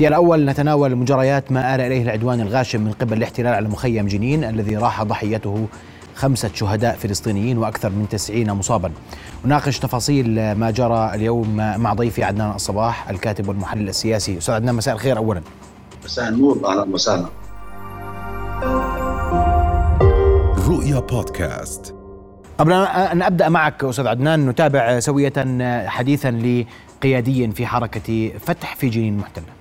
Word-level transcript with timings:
في 0.00 0.08
الأول 0.08 0.44
نتناول 0.44 0.96
مجريات 0.96 1.52
ما 1.52 1.74
آل 1.74 1.80
إليه 1.80 2.02
العدوان 2.02 2.40
الغاشم 2.40 2.80
من 2.80 2.92
قبل 2.92 3.16
الاحتلال 3.16 3.54
على 3.54 3.68
مخيم 3.68 4.06
جنين 4.06 4.44
الذي 4.44 4.76
راح 4.76 5.02
ضحيته 5.02 5.66
خمسة 6.14 6.50
شهداء 6.54 6.96
فلسطينيين 6.96 7.58
وأكثر 7.58 7.90
من 7.90 8.06
تسعين 8.10 8.52
مصابا. 8.52 8.92
نناقش 9.44 9.78
تفاصيل 9.78 10.52
ما 10.52 10.70
جرى 10.70 11.10
اليوم 11.14 11.56
مع 11.56 11.94
ضيفي 11.94 12.24
عدنان 12.24 12.50
الصباح 12.50 13.10
الكاتب 13.10 13.48
والمحلل 13.48 13.88
السياسي. 13.88 14.38
أستاذ 14.38 14.54
عدنان 14.54 14.74
مساء 14.74 14.94
الخير 14.94 15.16
أولا. 15.16 15.42
مساء 16.04 16.28
النور 16.28 16.60
أهلا 16.64 16.82
وسهلا. 16.82 17.26
رؤيا 20.68 21.00
بودكاست. 21.00 21.94
قبل 22.58 22.72
أن 22.72 23.22
أبدأ 23.22 23.48
معك 23.48 23.84
أستاذ 23.84 24.06
عدنان 24.06 24.46
نتابع 24.48 25.00
سوية 25.00 25.32
حديثا 25.86 26.30
لقيادي 27.00 27.50
في 27.50 27.66
حركة 27.66 28.32
فتح 28.38 28.76
في 28.76 28.88
جنين 28.88 29.14
المحتلة. 29.14 29.59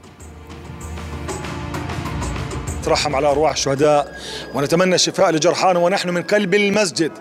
نترحم 2.79 3.15
على 3.15 3.28
أرواح 3.28 3.51
الشهداء 3.51 4.19
ونتمنى 4.54 4.96
الشفاء 4.96 5.32
لجرحانا 5.32 5.79
ونحن 5.79 6.10
من 6.10 6.21
قلب 6.21 6.56
المسجد 6.56 7.11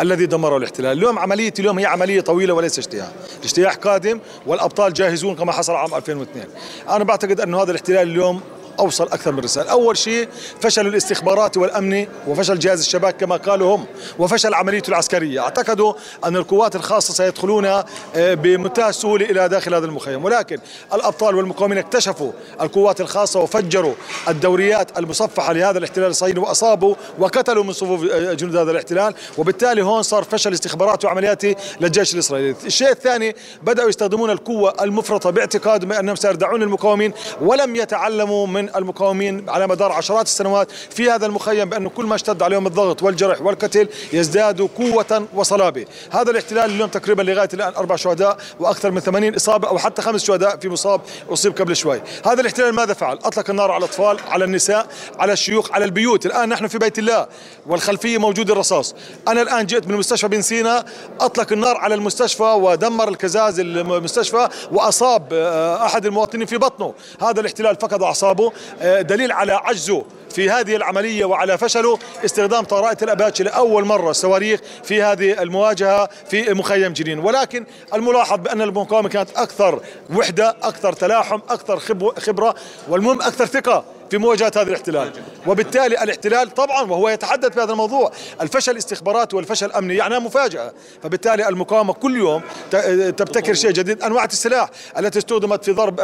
الذي 0.00 0.26
دمره 0.26 0.56
الاحتلال. 0.56 0.98
اليوم 0.98 1.18
عملية 1.18 1.52
اليوم 1.58 1.78
هي 1.78 1.86
عملية 1.86 2.20
طويلة 2.20 2.54
وليس 2.54 2.78
اجتياح 2.78 3.08
الاجتياح 3.38 3.74
قادم 3.74 4.20
والأبطال 4.46 4.92
جاهزون 4.92 5.36
كما 5.36 5.52
حصل 5.52 5.74
عام 5.74 5.94
2002 5.94 6.44
أنا 6.88 7.04
بعتقد 7.04 7.40
أن 7.40 7.54
هذا 7.54 7.70
الاحتلال 7.70 8.08
اليوم 8.08 8.40
أوصل 8.80 9.04
أكثر 9.04 9.32
من 9.32 9.38
رسالة، 9.38 9.70
أول 9.70 9.96
شيء 9.96 10.28
فشل 10.60 10.86
الاستخبارات 10.86 11.56
والامني 11.56 12.08
وفشل 12.28 12.58
جهاز 12.58 12.80
الشباك 12.80 13.16
كما 13.16 13.36
قالوا 13.36 13.76
هم 13.76 13.86
وفشل 14.18 14.54
عمليته 14.54 14.88
العسكرية، 14.88 15.40
أعتقدوا 15.40 15.94
أن 16.24 16.36
القوات 16.36 16.76
الخاصة 16.76 17.14
سيدخلون 17.14 17.64
آه، 17.64 17.84
بمنتهى 18.16 18.88
السهولة 18.88 19.26
إلى 19.26 19.48
داخل 19.48 19.74
هذا 19.74 19.86
المخيم، 19.86 20.24
ولكن 20.24 20.58
الأبطال 20.94 21.34
والمقاومين 21.34 21.78
اكتشفوا 21.78 22.32
القوات 22.60 23.00
الخاصة 23.00 23.40
وفجروا 23.40 23.94
الدوريات 24.28 24.98
المصفحة 24.98 25.52
لهذا 25.52 25.78
الاحتلال 25.78 26.10
الصهيوني 26.10 26.40
وأصابوا 26.40 26.94
وقتلوا 27.18 27.64
من 27.64 27.72
صفوف 27.72 28.04
آه، 28.04 28.32
جنود 28.32 28.56
هذا 28.56 28.70
الاحتلال، 28.70 29.14
وبالتالي 29.38 29.82
هون 29.82 30.02
صار 30.02 30.24
فشل 30.24 30.52
استخبارات 30.52 31.04
وعملياته 31.04 31.54
للجيش 31.80 32.14
الإسرائيلي، 32.14 32.54
الشيء 32.66 32.90
الثاني 32.90 33.36
بدأوا 33.62 33.88
يستخدمون 33.88 34.30
القوة 34.30 34.74
المفرطة 34.80 35.30
باعتقادهم 35.30 35.92
انهم 35.92 36.16
سيردعون 36.16 36.62
المقاومين 36.62 37.12
ولم 37.40 37.76
يتعلموا 37.76 38.46
من 38.46 38.65
المقاومين 38.76 39.50
على 39.50 39.66
مدار 39.66 39.92
عشرات 39.92 40.26
السنوات 40.26 40.70
في 40.90 41.10
هذا 41.10 41.26
المخيم 41.26 41.68
بأنه 41.68 41.90
كل 41.90 42.04
ما 42.04 42.14
اشتد 42.14 42.42
عليهم 42.42 42.66
الضغط 42.66 43.02
والجرح 43.02 43.42
والقتل 43.42 43.88
يزدادوا 44.12 44.68
قوة 44.78 45.26
وصلابة. 45.34 45.86
هذا 46.10 46.30
الاحتلال 46.30 46.70
اليوم 46.70 46.88
تقريبا 46.88 47.22
لغاية 47.22 47.48
الآن 47.54 47.74
أربع 47.74 47.96
شهداء 47.96 48.36
وأكثر 48.60 48.90
من 48.90 49.00
80 49.00 49.34
إصابة 49.34 49.68
أو 49.68 49.78
حتى 49.78 50.02
خمس 50.02 50.24
شهداء 50.24 50.56
في 50.56 50.68
مصاب 50.68 51.00
أصيب 51.30 51.58
قبل 51.58 51.76
شوي. 51.76 52.02
هذا 52.26 52.40
الاحتلال 52.40 52.74
ماذا 52.74 52.94
فعل؟ 52.94 53.18
أطلق 53.24 53.50
النار 53.50 53.70
على 53.70 53.78
الأطفال 53.78 54.18
على 54.28 54.44
النساء 54.44 54.86
على 55.18 55.32
الشيوخ 55.32 55.72
على 55.72 55.84
البيوت. 55.84 56.26
الآن 56.26 56.48
نحن 56.48 56.66
في 56.66 56.78
بيت 56.78 56.98
الله 56.98 57.26
والخلفية 57.66 58.18
موجود 58.18 58.50
الرصاص. 58.50 58.94
أنا 59.28 59.42
الآن 59.42 59.66
جئت 59.66 59.86
من 59.86 59.96
مستشفى 59.96 60.28
بن 60.28 60.42
سينا 60.42 60.84
أطلق 61.20 61.52
النار 61.52 61.76
على 61.76 61.94
المستشفى 61.94 62.42
ودمر 62.42 63.08
الكزاز 63.08 63.60
المستشفى 63.60 64.48
وأصاب 64.72 65.28
آه، 65.32 65.86
أحد 65.86 66.06
المواطنين 66.06 66.46
في 66.46 66.56
بطنه. 66.56 66.94
هذا 67.22 67.40
الاحتلال 67.40 67.76
فقد 67.76 68.02
أعصابه. 68.02 68.52
دليل 68.82 69.32
على 69.32 69.52
عجزه 69.52 70.04
في 70.30 70.50
هذه 70.50 70.76
العملية 70.76 71.24
وعلى 71.24 71.58
فشله. 71.58 71.98
استخدام 72.24 72.64
طائرات 72.64 73.02
الأباتشي 73.02 73.42
لأول 73.42 73.84
مرة 73.84 74.12
صواريخ 74.12 74.60
في 74.84 75.02
هذه 75.02 75.42
المواجهة 75.42 76.08
في 76.30 76.54
مخيم 76.54 76.92
جنين. 76.92 77.18
ولكن 77.18 77.66
الملاحظ 77.94 78.38
بأن 78.38 78.62
المقاومة 78.62 79.08
كانت 79.08 79.30
أكثر 79.36 79.80
وحدة 80.16 80.56
أكثر 80.62 80.92
تلاحم 80.92 81.40
أكثر 81.48 81.78
خبرة 82.18 82.54
والمهم 82.88 83.22
أكثر 83.22 83.46
ثقة. 83.46 83.84
في 84.10 84.18
مواجهة 84.18 84.52
هذا 84.56 84.62
الاحتلال. 84.62 85.12
وبالتالي 85.46 86.02
الاحتلال 86.02 86.54
طبعا 86.54 86.82
وهو 86.82 87.08
يتحدث 87.08 87.56
بهذا 87.56 87.72
الموضوع. 87.72 88.12
الفشل 88.40 88.72
الاستخباراتي 88.72 89.36
والفشل 89.36 89.66
الأمني 89.66 89.96
يعني 89.96 90.18
مفاجأة. 90.18 90.72
فبالتالي 91.02 91.48
المقاومة 91.48 91.92
كل 91.92 92.16
يوم 92.16 92.42
تبتكر 93.16 93.54
شيء 93.54 93.70
جديد. 93.70 94.02
أنواع 94.02 94.24
السلاح 94.24 94.70
التي 94.98 95.18
استخدمت 95.18 95.64
في 95.64 95.72
ضرب 95.72 96.00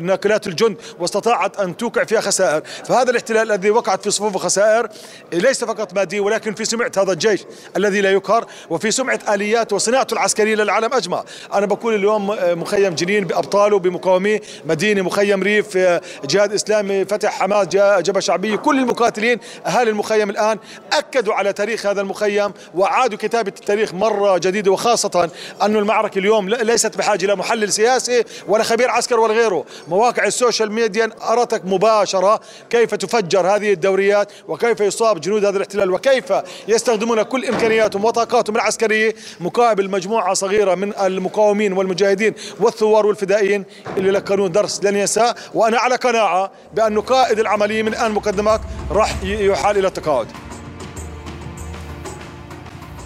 ناقلات 0.00 0.46
الجند 0.46 0.76
واستطاعت 0.98 1.60
أن 1.60 1.76
توقع 1.76 2.04
فيها 2.04 2.20
خسائر. 2.20 2.62
فهذا 2.84 3.10
الاحتلال 3.10 3.52
الذي 3.52 3.70
وقعت 3.70 4.02
في 4.02 4.10
صفوفه 4.10 4.38
خسائر 4.38 4.88
ليس 5.32 5.64
فقط 5.64 5.94
مادية 5.94 6.20
ولكن 6.20 6.54
في 6.54 6.64
سمعة 6.64 6.92
هذا 6.98 7.12
الجيش 7.12 7.44
الذي 7.76 8.00
لا 8.00 8.10
يقهر 8.10 8.46
وفي 8.70 8.90
سمعة 8.90 9.20
آليات 9.28 9.72
وصناعته 9.72 10.14
العسكرية 10.14 10.54
للعالم 10.54 10.94
أجمع. 10.94 11.24
أنا 11.54 11.66
بقول 11.66 11.94
اليوم 11.94 12.26
مخيم 12.60 12.94
جنين 12.94 13.24
بأبطاله 13.24 13.78
بمقاوميه 13.78 14.40
مدينة 14.64 15.02
مخيم 15.02 15.42
ريف 15.42 15.78
جهاد 16.24 16.52
إسلامي 16.52 17.04
فتح 17.04 17.45
حماس 17.46 17.66
جبهة 18.02 18.20
شعبية. 18.20 18.56
كل 18.56 18.78
المقاتلين 18.78 19.38
أهالي 19.66 19.90
المخيم 19.90 20.30
الآن 20.30 20.58
أكدوا 20.92 21.34
على 21.34 21.52
تاريخ 21.52 21.86
هذا 21.86 22.00
المخيم 22.00 22.52
وأعادوا 22.74 23.18
كتابة 23.18 23.52
التاريخ 23.60 23.94
مرة 23.94 24.38
جديدة 24.38 24.70
وخاصة 24.70 25.30
أن 25.62 25.76
المعركة 25.76 26.18
اليوم 26.18 26.48
ليست 26.48 26.98
بحاجة 26.98 27.24
إلى 27.24 27.36
محلل 27.36 27.72
سياسي 27.72 28.24
ولا 28.48 28.64
خبير 28.64 28.90
عسكري 28.90 29.20
ولا 29.20 29.34
غيره. 29.34 29.64
مواقع 29.88 30.24
ال 30.24 30.31
social 30.31 30.72
media 30.72 31.10
أرتك 31.30 31.64
مباشرة 31.64 32.40
كيف 32.70 32.94
تفجر 32.94 33.46
هذه 33.46 33.72
الدوريات 33.72 34.32
وكيف 34.48 34.80
يصاب 34.80 35.20
جنود 35.20 35.44
هذا 35.44 35.56
الاحتلال 35.56 35.90
وكيف 35.90 36.32
يستخدمون 36.68 37.22
كل 37.22 37.44
إمكانياتهم 37.44 38.04
وطاقاتهم 38.04 38.56
العسكرية. 38.56 39.14
مقابل 39.40 39.90
مجموعة 39.90 40.34
صغيرة 40.34 40.74
من 40.74 40.92
المقاومين 40.96 41.72
والمجاهدين 41.72 42.34
والثوار 42.60 43.06
والفدائيين 43.06 43.64
اللي 43.96 44.10
لكنون 44.10 44.52
درس 44.52 44.84
لن 44.84 44.96
ينساه 44.96 45.34
وأنا 45.54 45.78
على 45.78 45.96
قناعة 45.96 46.50
بأن 46.74 47.00
قائد 47.00 47.35
العملية 47.40 47.82
من 47.82 47.88
الآن 47.88 48.12
مقدمات 48.12 48.60
راح 48.90 49.22
يحال 49.22 49.78
إلى 49.78 49.86
التقاعد. 49.86 50.26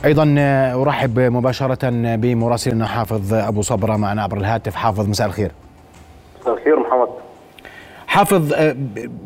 أيضا 0.05 0.35
أرحب 0.83 1.19
مباشرة 1.19 2.17
بمراسلنا 2.17 2.87
حافظ 2.87 3.35
أبو 3.35 3.63
صبرة 3.63 3.97
معنا 3.97 4.23
عبر 4.23 4.37
الهاتف. 4.37 4.75
حافظ 4.75 5.09
مساء 5.09 5.27
الخير. 5.27 5.53
مساء 6.41 6.55
الخير 6.55 6.81
محمد. 6.81 7.09
حافظ 8.07 8.53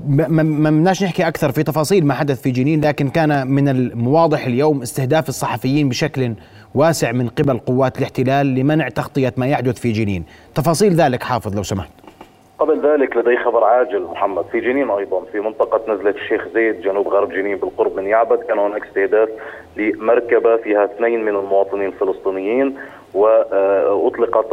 ما 0.06 0.70
بدناش 0.70 1.02
نحكي 1.02 1.28
أكثر 1.28 1.52
في 1.52 1.62
تفاصيل 1.62 2.06
ما 2.06 2.14
حدث 2.14 2.42
في 2.42 2.50
جنين 2.50 2.84
لكن 2.84 3.08
كان 3.08 3.46
من 3.46 3.68
الواضح 3.68 4.46
اليوم 4.46 4.82
استهداف 4.82 5.28
الصحفيين 5.28 5.88
بشكل 5.88 6.34
واسع 6.74 7.12
من 7.12 7.28
قبل 7.28 7.58
قوات 7.58 7.98
الاحتلال 7.98 8.46
لمنع 8.46 8.88
تغطية 8.88 9.34
ما 9.36 9.46
يحدث 9.46 9.78
في 9.78 9.92
جنين. 9.92 10.24
تفاصيل 10.54 10.94
ذلك 10.94 11.22
حافظ 11.22 11.56
لو 11.56 11.62
سمحت. 11.62 11.90
قبل 12.58 12.80
ذلك 12.80 13.16
لدي 13.16 13.36
خبر 13.36 13.64
عاجل 13.64 14.02
محمد. 14.02 14.44
في 14.44 14.60
جنين 14.60 14.90
أيضا 14.90 15.20
في 15.32 15.40
منطقة 15.40 15.94
نزلة 15.94 16.10
الشيخ 16.10 16.48
زيد 16.48 16.80
جنوب 16.80 17.08
غرب 17.08 17.32
جنين 17.32 17.56
بالقرب 17.56 17.96
من 17.96 18.06
يعبد 18.06 18.38
كان 18.38 18.58
هناك 18.58 18.86
استهداف 18.86 19.28
لمركبة 19.76 20.56
فيها 20.56 20.84
اثنين 20.84 21.24
من 21.24 21.36
المواطنين 21.36 21.86
الفلسطينيين. 21.86 22.78
وأطلقت 23.14 24.52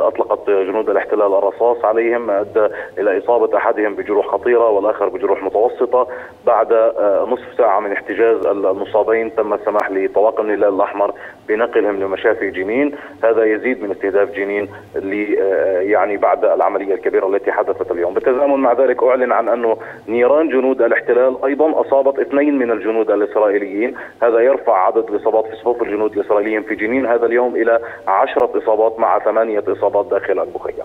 أطلقت 0.00 0.50
جنود 0.50 0.90
الاحتلال 0.90 1.34
الرصاص 1.34 1.84
عليهم 1.84 2.30
ادى 2.30 2.66
إلى 2.98 3.18
إصابة 3.18 3.56
أحدهم 3.56 3.94
بجروح 3.94 4.26
خطيرة 4.26 4.68
والآخر 4.68 5.08
بجروح 5.08 5.42
متوسطة. 5.42 6.06
بعد 6.46 6.72
آه، 6.72 7.26
نصف 7.30 7.54
ساعة 7.58 7.80
من 7.80 7.92
احتجاز 7.92 8.46
المصابين 8.46 9.34
تم 9.34 9.54
السماح 9.54 9.90
لطواقم 9.90 10.44
الهلال 10.44 10.74
الأحمر 10.74 11.14
بنقلهم 11.48 12.00
لمشافي 12.00 12.50
جنين. 12.50 12.94
هذا 13.24 13.44
يزيد 13.44 13.82
من 13.82 13.90
استهداف 13.90 14.30
جنين 14.30 14.68
آه، 14.96 15.80
يعني 15.80 16.16
بعد 16.16 16.44
العملية 16.44 16.94
الكبيرة 16.94 17.28
التي 17.28 17.52
حدثت 17.52 17.90
اليوم. 17.90 18.14
بالتزامن 18.14 18.56
مع 18.56 18.72
ذلك 18.72 19.02
أعلن 19.02 19.32
عن 19.32 19.48
أنه 19.48 19.76
نيران 20.08 20.48
جنود 20.48 20.82
الاحتلال 20.82 21.44
أيضا 21.44 21.80
أصابت 21.80 22.18
اثنين 22.18 22.58
من 22.58 22.70
الجنود 22.70 23.10
الإسرائيليين. 23.10 23.94
هذا 24.22 24.40
يرفع 24.40 24.86
عدد 24.86 25.10
الإصابات 25.10 25.46
في 25.46 25.56
صفوف 25.56 25.82
الجنود 25.82 26.12
الإسرائيليين 26.12 26.62
في 26.62 26.74
جنين. 26.74 27.06
هذا 27.06 27.26
اليوم 27.26 27.56
إلى 27.56 27.78
عشرة 28.08 28.50
إصابات 28.58 28.98
مع 28.98 29.18
ثمانية 29.18 29.64
إصابات 29.68 30.06
داخل 30.06 30.42
المخيم. 30.42 30.84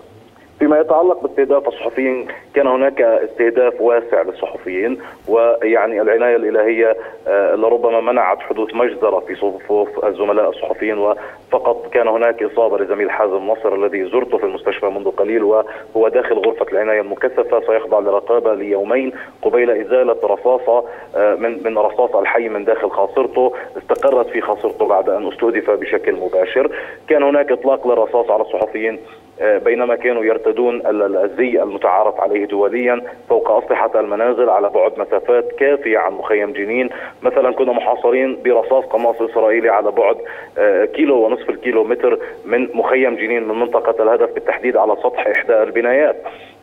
فيما 0.58 0.80
يتعلق 0.80 1.22
باستهداف 1.22 1.68
الصحفيين 1.68 2.28
كان 2.54 2.66
هناك 2.66 3.00
استهداف 3.02 3.80
واسع 3.80 4.22
للصحفيين 4.22 4.98
ويعني 5.28 6.00
العناية 6.00 6.36
الإلهية 6.36 6.96
آه، 7.28 7.54
لربما 7.54 8.00
منعت 8.00 8.40
حدوث 8.40 8.74
مجزرة 8.74 9.20
في 9.20 9.34
صفوف 9.34 10.04
الزملاء 10.04 10.50
الصحفيين 10.50 10.98
وفقط 10.98 11.90
كان 11.92 12.08
هناك 12.08 12.42
إصابة 12.42 12.78
لزميل 12.78 13.10
حازم 13.10 13.46
نصر 13.46 13.74
الذي 13.74 14.04
زرته 14.04 14.38
في 14.38 14.44
المستشفى 14.44 14.86
منذ 14.86 15.10
قليل 15.10 15.42
وهو 15.42 16.08
داخل 16.08 16.34
غرفة 16.34 16.66
العناية 16.72 17.00
المكثفة 17.00 17.60
سيخضع 17.60 17.98
لرقابة 17.98 18.54
ليومين 18.54 19.12
قبيل 19.42 19.70
إزالة 19.70 20.16
رصاصة 20.24 20.84
آه، 21.16 21.34
من 21.34 21.62
من 21.64 21.78
رصاص 21.78 22.16
الحي 22.16 22.48
من 22.48 22.64
داخل 22.64 22.90
خاصرته 22.90 23.52
استقرت 23.78 24.26
في 24.26 24.40
خاصرته 24.40 24.86
بعد 24.86 25.08
أن 25.08 25.28
أستهدف 25.28 25.70
بشكل 25.70 26.12
مباشر. 26.12 26.70
كان 27.08 27.22
هناك 27.22 27.52
إطلاق 27.52 27.88
للرصاص 27.88 28.30
على 28.30 28.42
الصحفيين. 28.42 28.98
بينما 29.40 29.96
كانوا 29.96 30.24
يرتدون 30.24 30.82
الزي 30.86 31.62
المتعارف 31.62 32.20
عليه 32.20 32.44
دوليا 32.44 33.02
فوق 33.28 33.50
أسطحة 33.50 34.00
المنازل 34.00 34.50
على 34.50 34.68
بعد 34.68 34.92
مسافات 34.98 35.52
كافية 35.52 35.98
عن 35.98 36.12
مخيم 36.12 36.52
جنين. 36.52 36.90
مثلا 37.22 37.52
كنا 37.52 37.72
محاصرين 37.72 38.38
برصاص 38.44 38.84
قناص 38.84 39.22
إسرائيلي 39.22 39.68
على 39.68 39.90
بعد 39.90 40.16
آه، 40.58 40.84
كيلو 40.84 41.26
ونصف 41.26 41.50
الكيلو 41.50 41.84
متر 41.84 42.18
من 42.44 42.68
مخيم 42.74 43.16
جنين 43.16 43.48
من 43.48 43.54
منطقة 43.54 44.02
الهدف 44.02 44.34
بالتحديد 44.34 44.76
على 44.76 44.96
سطح 45.02 45.26
إحدى 45.26 45.62
البنايات. 45.62 46.16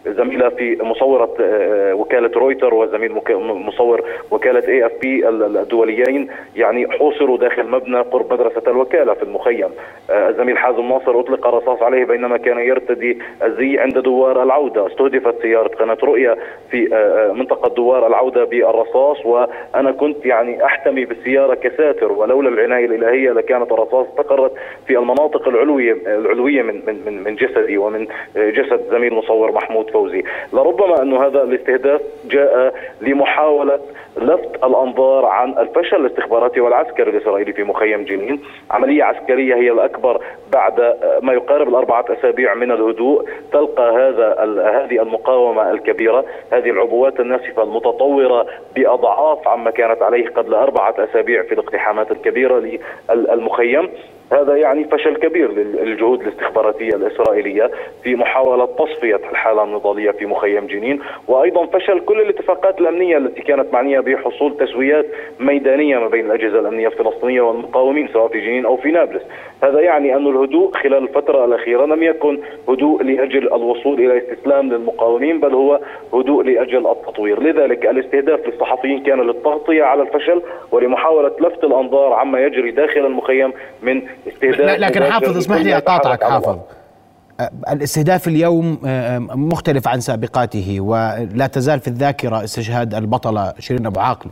زميلة 0.07 0.49
في 0.49 0.77
مصورة 0.81 1.35
وكالة 1.93 2.31
رويتر 2.35 2.73
وزميل 2.73 3.11
مصور 3.39 4.03
وكالة 4.31 4.67
AFP 4.67 5.29
الدوليين 5.29 6.27
يعني 6.55 6.91
حوصروا 6.91 7.37
داخل 7.37 7.67
مبنى 7.67 8.01
قرب 8.01 8.33
مدرسة 8.33 8.61
الوكالة 8.67 9.13
في 9.13 9.23
المخيم. 9.23 9.69
الزميل 10.09 10.57
حازم 10.57 10.81
ناصر 10.89 11.19
أطلق 11.19 11.47
الرصاص 11.47 11.81
عليه 11.81 12.05
بينما 12.05 12.37
كان 12.37 12.57
يرتدي 12.59 13.17
الزي 13.43 13.79
عند 13.79 13.97
دوار 13.97 14.43
العودة. 14.43 14.87
استهدفت 14.87 15.41
سيارة 15.41 15.67
قناة 15.67 15.97
رؤيا 16.03 16.35
في 16.71 16.87
منطقة 17.35 17.69
دوار 17.75 18.07
العودة 18.07 18.43
بالرصاص 18.43 19.25
وأنا 19.25 19.91
كنت 19.91 20.25
يعني 20.25 20.65
أحتمي 20.65 21.05
بالسيارة 21.05 21.53
كساتر. 21.53 22.11
ولولا 22.11 22.49
العناية 22.49 22.85
الإلهية 22.85 23.31
لكانت 23.31 23.71
الرصاص 23.71 24.07
استقرت 24.07 24.51
في 24.87 24.97
المناطق 24.97 25.47
العلوية 25.47 25.97
العلوية 26.05 26.61
من 26.61 26.81
من 27.05 27.23
من 27.23 27.35
جسدي 27.35 27.77
ومن 27.77 28.07
جسد 28.35 28.81
زميل 28.91 29.13
مصور 29.13 29.51
محمود 29.51 29.89
فوزي. 29.95 30.24
لربما 30.53 31.01
انه 31.01 31.25
هذا 31.25 31.44
الاستهداف 31.44 32.01
جاء 32.25 32.74
لمحاولة 33.01 33.80
لفت 34.18 34.63
الأنظار 34.63 35.25
عن 35.25 35.57
الفشل 35.57 36.06
الاستخباراتي 36.06 36.59
والعسكري 36.62 37.09
الإسرائيلي 37.09 37.53
في 37.53 37.63
مخيم 37.63 38.03
جنين، 38.03 38.42
عملية 38.71 39.03
عسكرية 39.03 39.56
هي 39.56 39.71
الأكبر 39.71 40.21
بعد 40.53 40.95
ما 41.21 41.33
يقارب 41.33 41.68
الأربعة 41.69 42.06
أسابيع 42.09 42.53
من 42.53 42.71
الهدوء، 42.71 43.30
تلقى 43.51 43.92
هذا 43.92 44.27
هذه 44.77 45.01
المقاومة 45.01 45.71
الكبيرة، 45.71 46.25
هذه 46.51 46.69
العبوات 46.69 47.19
الناسفة 47.19 47.63
المتطورة 47.63 48.45
بأضعاف 48.75 49.48
عما 49.48 49.71
كانت 49.71 50.01
عليه 50.01 50.27
قبل 50.27 50.53
أربعة 50.53 50.95
أسابيع 51.00 51.44
في 51.44 51.51
الاقتحامات 51.51 52.12
الكبيرة 52.12 52.80
للمخيم، 53.13 53.89
هذا 54.31 54.56
يعني 54.56 54.83
فشل 54.83 55.16
كبير 55.16 55.51
للجهود 55.51 56.22
الاستخباراتية 56.22 56.95
الإسرائيلية 56.95 57.72
في 58.04 58.16
محاولة 58.16 58.66
تصفية 58.66 59.22
الحالة 59.31 59.63
النضالية 59.63 60.12
في 60.12 60.25
مخيم 60.25 60.68
جنين 60.68 61.00
وأيضا 61.27 61.66
فشل 61.66 62.00
كل 62.00 62.22
الاتفاقات 62.22 62.81
الأمنية 62.81 63.18
التي 63.18 63.42
كانت 63.42 63.74
معنية 63.74 64.00
بحصول 64.00 64.57
تسويات 64.57 65.06
ميدانية 65.39 65.98
ما 65.98 66.07
بين 66.07 66.25
الأجهزة 66.25 66.60
الأمنية 66.60 66.88
الفلسطينية 66.88 67.42
والمقاومين 67.42 68.07
سواء 68.07 68.27
في 68.27 68.42
جنين 68.42 68.66
أو 68.66 68.77
في 68.77 68.92
نابلس. 68.92 69.24
هذا 69.63 69.80
يعني 69.80 70.16
أن 70.16 70.27
الهدوء 70.27 70.72
خلال 70.72 71.04
الفترة 71.04 71.45
الأخيرة 71.45 71.86
لم 71.86 72.04
يكن 72.04 72.39
هدوء 72.69 73.04
لأجل 73.04 73.54
الوصول 73.54 74.00
إلى 74.00 74.18
استسلام 74.18 74.69
للمقاومين 74.69 75.39
بل 75.39 75.54
هو 75.54 75.80
هدوء 76.13 76.44
لأجل 76.44 76.88
التطوير. 76.88 77.44
لذلك 77.44 77.86
الاستهداف 77.86 78.48
للصحفيين 78.48 79.04
كان 79.04 79.22
للتغطية 79.22 79.83
على 79.83 80.01
الفشل 80.01 80.42
ولمحاولة 80.72 81.31
لفت 81.39 81.63
الأنظار 81.63 82.13
عما 82.13 82.39
يجري 82.39 82.72
داخل 82.72 83.06
المخيم 83.06 83.54
من 83.81 84.01
استهداف 84.27 84.79
لكن 84.79 85.03
حافظ 85.03 85.38
اسمح 85.38 85.57
لي 85.57 85.77
أقاطعك 85.77 86.23
حافظ. 86.23 86.57
الاستهداف 87.69 88.27
اليوم 88.27 88.79
مختلف 89.31 89.88
عن 89.88 90.00
سابقاته 90.00 90.81
ولا 90.81 91.47
تزال 91.47 91.79
في 91.79 91.88
الذاكرة 91.88 92.44
استشهاد 92.44 92.95
البطلة 92.95 93.53
شيرين 93.59 93.85
أبو 93.85 94.00
عاقل. 94.00 94.29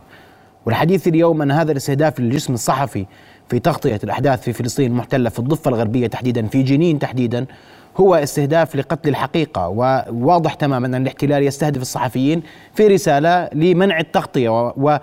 والحديث 0.66 1.08
اليوم 1.08 1.42
أن 1.42 1.52
هذا 1.52 1.72
الاستهداف 1.72 2.20
للجسم 2.20 2.54
الصحفي 2.54 3.06
في 3.50 3.60
تغطية 3.60 4.00
الأحداث 4.04 4.42
في 4.42 4.54
فلسطين 4.54 4.92
المحتلة 4.92 5.30
في 5.30 5.40
الضفة 5.40 5.70
الغربية 5.70 6.08
تحديدا 6.08 6.48
في 6.48 6.64
جنين 6.64 7.00
تحديدا 7.00 7.46
هو 7.98 8.16
استهداف 8.16 8.76
لقتل 8.76 9.10
الحقيقة. 9.10 9.68
وواضح 9.70 10.54
تماما 10.54 10.88
أن 10.88 10.96
الاحتلال 10.96 11.44
يستهدف 11.44 11.82
الصحفيين 11.82 12.44
في 12.74 12.88
رسالة 12.88 13.50
لمنع 13.54 14.00
التغطية 14.00 14.50
و 14.78 14.98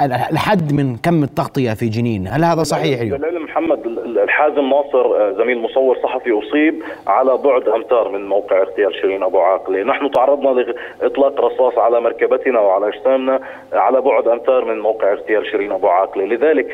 الحد 0.00 0.72
من 0.72 0.96
كم 0.96 1.22
التغطية 1.22 1.72
في 1.72 1.88
جنين. 1.88 2.28
هل 2.28 2.44
هذا 2.44 2.62
صحيح 2.62 3.00
اليوم؟ 3.00 3.20
محمد 3.44 3.78
الحازم 4.24 4.70
ناصر 4.70 5.06
آه، 5.16 5.30
زميل 5.30 5.58
مصور 5.58 5.98
صحفي 6.02 6.38
أصيب 6.38 6.82
على 7.06 7.36
بعد 7.36 7.68
امتار 7.68 8.08
من 8.08 8.28
موقع 8.28 8.62
اغتيال 8.62 8.94
شيرين 8.94 9.22
أبو 9.22 9.38
عاقله 9.38 9.82
نحن 9.82 10.10
تعرضنا 10.10 10.48
لإطلاق 11.00 11.40
رصاص 11.40 11.78
على 11.78 12.00
مركبتنا 12.00 12.60
وعلى 12.60 12.88
أجسامنا 12.88 13.40
على 13.72 14.00
بعد 14.00 14.28
امتار 14.28 14.64
من 14.64 14.80
موقع 14.80 15.12
اغتيال 15.12 15.46
شيرين 15.46 15.72
أبو 15.72 15.88
عاقله 15.88 16.24
لذلك 16.24 16.66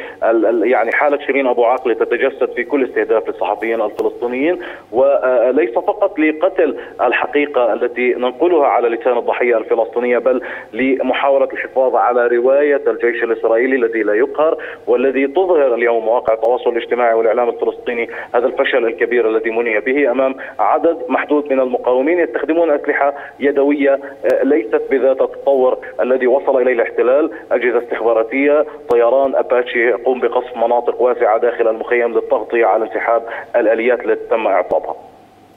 يعني 0.63 0.93
حالة 0.93 1.19
شيرين 1.27 1.47
أبو 1.47 1.65
عاقله 1.65 1.95
تتجسد 1.95 2.53
في 2.53 2.65
كل 2.65 2.85
استهداف 2.85 3.29
للصحفيين 3.29 3.81
الفلسطينيين 3.81 4.59
وليس 4.93 5.71
فقط 5.75 6.19
لقتل 6.19 6.77
الحقيقة 7.03 7.73
التي 7.73 8.15
ننقلها 8.15 8.67
على 8.67 8.89
لسان 8.89 9.19
الضحية 9.19 9.59
الفلسطينية 9.59 10.19
بل 10.19 10.43
لمحاوله 10.73 11.49
الحفاظ 11.53 11.97
على 11.97 12.27
رواية 12.27 12.83
الجيش 12.87 13.25
الإسرائيلي 13.25 13.77
الذي 13.77 14.03
لا 14.03 14.15
يقهر 14.15 14.57
والذي 14.87 15.27
تظهر 15.27 15.75
اليوم 15.75 16.05
مواقع 16.05 16.35
التواصل 16.35 16.71
الاجتماعي 16.71 17.15
والإعلام 17.15 17.40
الفلسطيني 17.49 18.09
هذا 18.35 18.47
الفشل 18.47 18.87
الكبير 18.87 19.29
الذي 19.31 19.51
مني 19.51 19.81
به 19.81 20.11
أمام 20.11 20.35
عدد 20.59 20.99
محدود 21.09 21.53
من 21.53 21.61
المقاومين 21.61 22.19
يستخدمون 22.19 22.71
أسلحة 22.71 23.15
يدوية 23.41 23.93
آه، 23.93 24.43
ليست 24.45 24.83
بذات 24.91 25.21
التطور 25.23 25.79
الذي 26.01 26.27
وصل 26.27 26.63
إليه 26.63 26.73
الاحتلال، 26.73 27.31
أجهزة 27.53 27.79
استخباراتية، 27.79 28.67
طيران 28.89 29.35
أباتشي 29.35 29.79
يقوم 29.79 30.21
بقصف 30.21 30.57
مناطق 30.57 31.03
واسعة 31.03 31.39
داخل 31.39 31.69
المخيم 31.69 32.15
للتغطية 32.15 32.67
على 32.67 32.85
انسحاب 32.85 33.23
الآليات 33.57 34.05
التي 34.05 34.25
تم 34.31 34.47
اعطائها. 34.47 34.97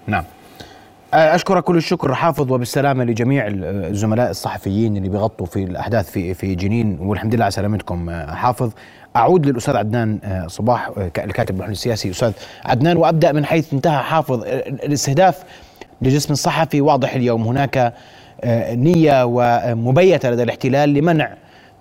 نعم. 0.07 0.23
آه، 1.13 1.35
أشكرك 1.35 1.63
كل 1.63 1.77
الشكر 1.77 2.13
حافظ 2.13 2.51
وبالسلامة 2.51 3.03
لجميع 3.03 3.47
الزملاء 3.47 4.29
الصحفيين 4.29 4.97
اللي 4.97 5.09
بيغطوا 5.09 5.45
في 5.45 5.63
الأحداث 5.63 6.11
في 6.11 6.33
في 6.33 6.55
جنين. 6.55 6.97
والحمد 6.99 7.35
لله 7.35 7.43
على 7.43 7.51
سلامتكم 7.51 8.09
آه، 8.09 8.33
حافظ. 8.33 8.71
أعود 9.15 9.45
للأستاذ 9.45 9.75
عدنان 9.75 10.19
آه، 10.23 10.47
صباح 10.47 10.91
الكاتب 10.97 11.55
المحلل 11.55 11.71
السياسي. 11.71 12.09
أستاذ 12.09 12.31
عدنان 12.65 12.97
وأبدأ 12.97 13.31
من 13.31 13.45
حيث 13.45 13.73
انتهى 13.73 14.03
حافظ. 14.03 14.43
الاستهداف 14.83 15.43
لجسم 16.01 16.33
الصحفي 16.33 16.81
واضح 16.81 17.13
اليوم. 17.15 17.47
هناك 17.47 17.93
نية 18.71 19.23
ومبيتة 19.25 20.29
لدى 20.31 20.43
الاحتلال 20.43 20.89
لمنع 20.89 21.33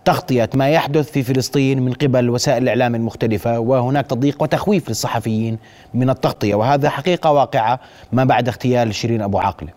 تغطية 0.05 0.51
ما 0.55 0.71
يحدث 0.71 1.11
في 1.11 1.23
فلسطين 1.23 1.83
من 1.83 1.93
قبل 1.93 2.31
وسائل 2.31 2.63
الإعلام 2.63 2.95
المختلفة 2.95 3.59
وهناك 3.59 4.07
تضييق 4.07 4.43
وتخويف 4.43 4.89
للصحفيين 4.89 5.59
من 5.95 6.11
التغطية 6.11 6.55
وهذا 6.55 6.89
حقيقة 6.89 7.33
واقعة 7.33 7.81
ما 8.13 8.25
بعد 8.25 8.49
اغتيال 8.49 8.95
شيرين 8.95 9.23
أبو 9.23 9.39
عاقلة 9.39 9.71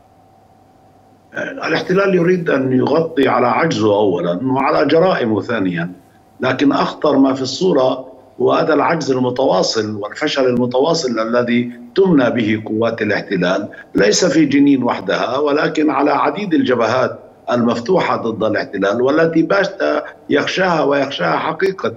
الاحتلال 1.38 2.16
يريد 2.16 2.50
أن 2.50 2.74
يغطي 2.74 3.27
على 3.27 3.48
عجزه 3.48 3.95
أولا 3.95 4.39
وعلى 4.44 4.86
جرائمه 4.86 5.42
ثانيا 5.42 5.92
لكن 6.39 6.72
أخطر 6.72 7.18
ما 7.18 7.33
في 7.33 7.42
الصورة 7.42 8.16
هو 8.42 8.51
هذا 8.54 8.74
العجز 8.74 9.12
المتواصل 9.12 9.95
والفشل 9.95 10.45
المتواصل 10.45 11.19
الذي 11.19 11.72
تمنى 11.95 12.30
به 12.30 12.63
قوات 12.66 13.01
الاحتلال 13.01 13.69
ليس 13.95 14.25
في 14.25 14.45
جنين 14.45 14.83
وحدها 14.83 15.38
ولكن 15.38 15.89
على 15.89 16.12
عديد 16.12 16.54
الجبهات 16.54 17.19
المفتوحة 17.52 18.16
ضد 18.16 18.44
الاحتلال 18.44 19.02
والتي 19.02 19.42
باشت 19.42 20.04
يخشاها 20.30 20.84
ويخشاها 20.84 21.38
حقيقة. 21.38 21.94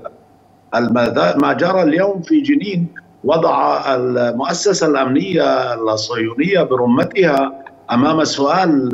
ما 1.36 1.52
جرى 1.52 1.82
اليوم 1.82 2.22
في 2.22 2.40
جنين 2.40 2.86
وضع 3.24 3.84
المؤسسة 3.94 4.86
الأمنية 4.86 5.74
الصهيونية 5.74 6.62
برمتها 6.62 7.64
أمام 7.90 8.24
سؤال 8.24 8.92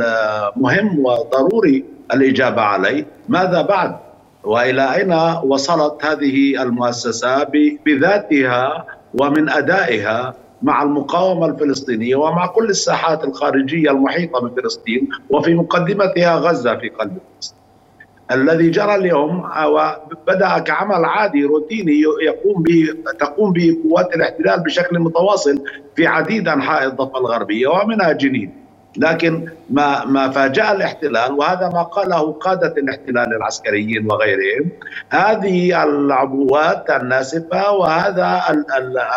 مهم 0.57 0.99
وضروري 1.07 1.85
الإجابة 2.15 2.63
عليه. 2.63 3.07
ماذا 3.29 3.63
بعد؟ 3.63 3.97
وإلى 4.45 4.95
أين 4.95 5.13
وصلت 5.45 6.05
هذه 6.05 6.63
المؤسسة 6.63 7.45
بذاتها 7.87 8.85
ومن 9.21 9.49
أدائها؟ 9.49 10.35
مع 10.63 10.83
المقاومة 10.83 11.47
الفلسطينية 11.47 12.17
ومع 12.17 12.47
كل 12.47 12.69
الساحات 12.71 13.25
الخارجية 13.25 13.91
المحيطة 13.91 14.41
بفلسطين 14.41 15.09
وفي 15.31 15.55
مقدمتها 15.55 16.37
غزة 16.37 16.77
في 16.77 16.89
قلب 16.89 17.19
فلسطين. 17.37 17.59
الذي 18.33 18.71
جرى 18.71 18.95
اليوم 18.95 19.49
بدا 20.27 20.59
كعمل 20.59 21.05
عادي 21.05 21.45
روتيني 21.45 22.03
يقوم 22.27 22.63
به 22.63 22.89
تقوم 23.21 23.53
به 23.53 23.77
قوات 23.85 24.15
الاحتلال 24.15 24.61
بشكل 24.61 24.99
متواصل 24.99 25.63
في 25.97 26.07
عديد 26.07 26.49
أنحاء 26.49 26.85
الضفة 26.87 27.19
الغربية 27.19 27.69
ومنها 27.69 28.13
جنين. 28.13 28.64
لكن 28.97 29.49
ما 29.71 30.05
ما 30.05 30.31
فاجأ 30.31 30.73
الاحتلال 30.73 31.33
وهذا 31.33 31.69
ما 31.69 31.83
قاله 31.83 32.33
قادة 32.33 32.75
الاحتلال 32.79 33.37
العسكريين 33.37 34.07
وغيرهم. 34.13 34.71
هذه 35.11 35.83
العبوات 35.85 36.91
الناسفة 36.91 37.73
وهذا 37.73 38.43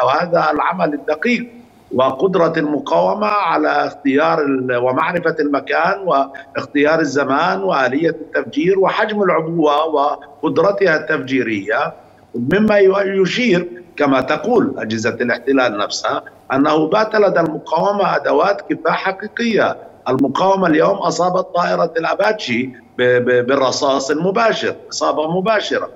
وهذا 0.06 0.52
العمل 0.52 0.94
الدقيق 0.94 1.48
وقدرة 1.94 2.54
المقاومة 2.58 3.28
على 3.28 3.70
اختيار 3.70 4.40
ومعرفة 4.72 5.36
المكان 5.40 6.00
واختيار 6.06 7.00
الزمان 7.00 7.64
وآلية 7.64 8.10
التفجير 8.10 8.80
وحجم 8.80 9.24
العبوة 9.24 9.86
وقدرتها 9.86 10.96
التفجيرية. 10.96 11.94
مما 12.36 12.78
يشير 13.06 13.68
كما 13.98 14.22
تقول 14.22 14.74
أجهزة 14.78 15.10
الاحتلال 15.10 15.78
نفسها 15.78 16.24
أنه 16.54 16.88
بات 16.88 17.16
لدى 17.16 17.40
المقاومة 17.40 18.16
أدوات 18.16 18.62
كفاح 18.74 18.96
حقيقية. 19.06 19.78
المقاومة 20.10 20.68
اليوم 20.68 20.98
أصابت 20.98 21.48
طائرة 21.56 21.94
الأباتشي 21.98 22.70
بالرصاص 22.98 24.12
المباشر 24.12 24.76
إصابة 24.92 25.40
مباشرة. 25.40 25.90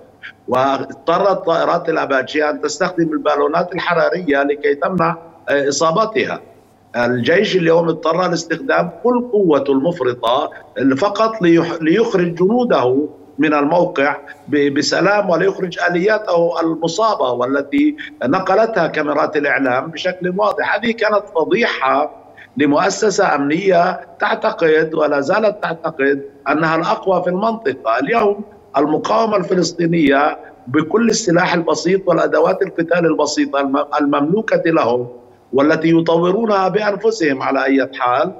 واضطرت 0.47 1.45
طائرات 1.45 1.89
الأباتشي 1.89 2.49
أن 2.49 2.61
تستخدم 2.61 3.13
البالونات 3.13 3.73
الحرارية 3.75 4.43
لكي 4.43 4.75
تمنع 4.75 5.17
إصابتها. 5.49 6.39
الجيش 6.95 7.55
اليوم 7.55 7.89
اضطر 7.89 8.27
لاستخدام 8.29 8.89
كل 9.03 9.21
قوته 9.31 9.71
المفرطة 9.73 10.49
فقط 10.97 11.41
ليخرج 11.81 12.35
جنوده 12.35 13.07
من 13.39 13.53
الموقع 13.53 14.15
بسلام 14.49 15.29
وليخرج 15.29 15.79
آلياته 15.89 16.61
المصابة 16.61 17.31
والتي 17.31 17.95
نقلتها 18.23 18.87
كاميرات 18.87 19.37
الإعلام 19.37 19.87
بشكل 19.91 20.33
واضح، 20.37 20.75
هذه 20.75 20.91
كانت 20.91 21.23
فضيحة 21.35 22.11
لمؤسسة 22.57 23.35
أمنية 23.35 24.01
تعتقد 24.19 24.93
ولا 24.93 25.21
زالت 25.21 25.63
تعتقد 25.63 26.21
أنها 26.49 26.75
الأقوى 26.75 27.23
في 27.23 27.29
المنطقة، 27.29 27.99
اليوم 27.99 28.43
المقاومة 28.77 29.37
الفلسطينية 29.37 30.37
بكل 30.67 31.09
السلاح 31.09 31.53
البسيط 31.53 32.07
والأدوات 32.07 32.61
القتال 32.61 33.05
البسيطة 33.05 33.87
المملوكة 34.01 34.61
لهم 34.65 35.07
والتي 35.53 35.89
يطورونها 35.97 36.67
بأنفسهم 36.67 37.41
على 37.41 37.65
أي 37.65 37.89
حال 37.99 38.33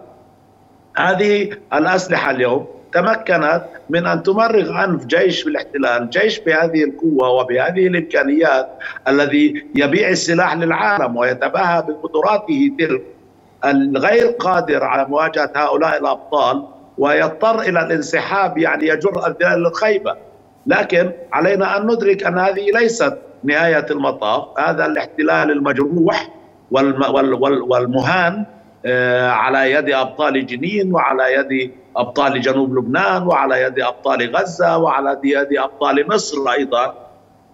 هذه 0.97 1.49
الأسلحة 1.73 2.31
اليوم 2.31 2.65
تمكنت 2.93 3.63
من 3.89 4.05
أن 4.05 4.23
تمرغ 4.23 4.83
انف 4.83 5.05
جيش 5.05 5.43
بالاحتلال، 5.43 6.09
جيش 6.09 6.39
بهذه 6.39 6.83
القوة 6.83 7.29
وبهذه 7.29 7.87
الإمكانيات 7.87 8.69
الذي 9.07 9.65
يبيع 9.75 10.09
السلاح 10.09 10.55
للعالم 10.55 11.17
ويتباهى 11.17 11.81
بقدراته 11.81 12.71
تلك 12.79 13.01
الغير 13.65 14.27
قادر 14.27 14.83
على 14.83 15.05
مواجهة 15.05 15.51
هؤلاء 15.55 16.01
الأبطال 16.01 16.67
ويضطر 16.97 17.61
إلى 17.61 17.79
الانسحاب 17.85 18.57
يعني 18.57 18.87
يجر 18.87 19.27
الذئاب 19.27 19.57
للخيبه 19.57 20.15
لكن 20.67 21.11
علينا 21.33 21.77
أن 21.77 21.83
ندرك 21.87 22.23
أن 22.23 22.39
هذه 22.39 22.71
ليست 22.79 23.17
نهاية 23.43 23.85
المطاف. 23.91 24.59
هذا 24.59 24.85
الاحتلال 24.85 25.51
المجروح 25.51 26.29
والمهان 27.69 28.45
على 29.29 29.71
يد 29.71 29.89
أبطال 29.89 30.45
جنين 30.45 30.93
وعلى 30.93 31.33
يد 31.33 31.71
أبطال 31.97 32.41
جنوب 32.41 32.77
لبنان 32.77 33.23
وعلى 33.27 33.61
يد 33.61 33.79
أبطال 33.79 34.35
غزة 34.35 34.77
وعلى 34.77 35.19
يد 35.23 35.57
أبطال 35.57 36.09
مصر 36.09 36.37
أيضا. 36.51 36.95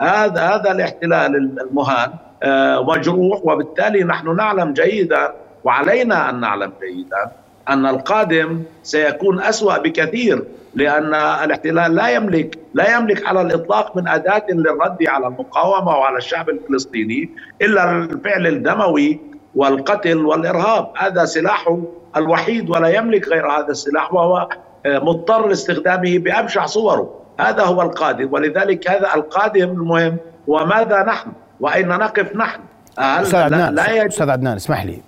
هذا 0.01 0.41
هذا 0.41 0.71
الاحتلال 0.71 1.35
المهان 1.61 2.09
آه، 2.43 2.83
مجروح 2.83 3.39
وبالتالي 3.43 4.03
نحن 4.03 4.35
نعلم 4.35 4.73
جيدا 4.73 5.33
وعلينا 5.63 6.29
أن 6.29 6.39
نعلم 6.39 6.71
جيدا 6.81 7.31
أن 7.69 7.85
القادم 7.85 8.63
سيكون 8.83 9.41
أسوأ 9.41 9.77
بكثير 9.77 10.43
لأن 10.75 11.13
الاحتلال 11.15 11.95
لا 11.95 12.09
يملك 12.09 12.57
لا 12.73 12.95
يملك 12.97 13.25
على 13.25 13.41
الإطلاق 13.41 13.97
من 13.97 14.07
أداة 14.07 14.45
للرد 14.49 15.07
على 15.07 15.27
المقاومة 15.27 15.97
وعلى 15.97 16.17
الشعب 16.17 16.49
الفلسطيني 16.49 17.29
إلا 17.61 17.91
الفعل 17.91 18.47
الدموي 18.47 19.19
والقتل 19.57 20.25
والإرهاب 20.25 20.91
هذا 20.97 21.25
سلاحه 21.25 21.79
الوحيد 22.17 22.69
ولا 22.69 22.87
يملك 22.87 23.27
غير 23.27 23.51
هذا 23.51 23.67
السلاح 23.69 24.13
وهو 24.13 24.49
آه، 24.85 24.99
مضطر 24.99 25.47
لاستخدامه 25.47 26.17
بأبشع 26.17 26.65
صوره. 26.65 27.09
هذا 27.39 27.63
هو 27.63 27.81
القادم 27.81 28.33
ولذلك 28.33 28.89
هذا 28.89 29.15
القادم 29.15 29.69
المهم 29.69 30.17
وماذا 30.47 31.03
نحن؟ 31.03 31.31
وأين 31.59 31.87
نقف 31.87 32.35
نحن؟ 32.35 32.59
أستاذ 32.97 33.39
عدنان 33.39 33.79
أستاذ 33.79 34.29
عدنان 34.29 34.55
اسمح 34.55 34.85
لي. 34.85 35.01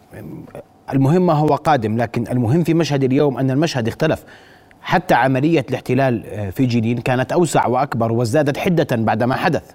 المهم 0.94 1.26
ما 1.26 1.34
هو 1.34 1.48
قادم 1.48 1.98
لكن 1.98 2.28
المهم 2.32 2.64
في 2.64 2.74
مشهد 2.74 3.04
اليوم 3.04 3.38
أن 3.38 3.52
المشهد 3.52 3.88
اختلف. 3.88 4.24
حتى 4.82 5.14
عملية 5.14 5.66
الاحتلال 5.70 6.26
آه، 6.26 6.50
في 6.50 6.66
جنين 6.66 6.98
كانت 6.98 7.32
أوسع 7.32 7.68
وأكبر 7.68 8.12
وازدادت 8.12 8.58
حدة 8.58 8.88
بعد 8.92 9.24
ما 9.24 9.36
حدث. 9.36 9.72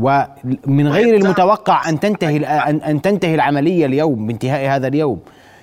ومن 0.00 0.88
غير 0.88 1.16
المتوقع 1.16 1.88
أن 1.88 2.00
تنتهي 2.00 2.36
ان 2.36 3.02
تنتهي 3.02 3.34
العملية 3.34 3.86
اليوم 3.86 4.26
بانتهاء 4.26 4.76
هذا 4.76 4.86
اليوم 4.86 5.20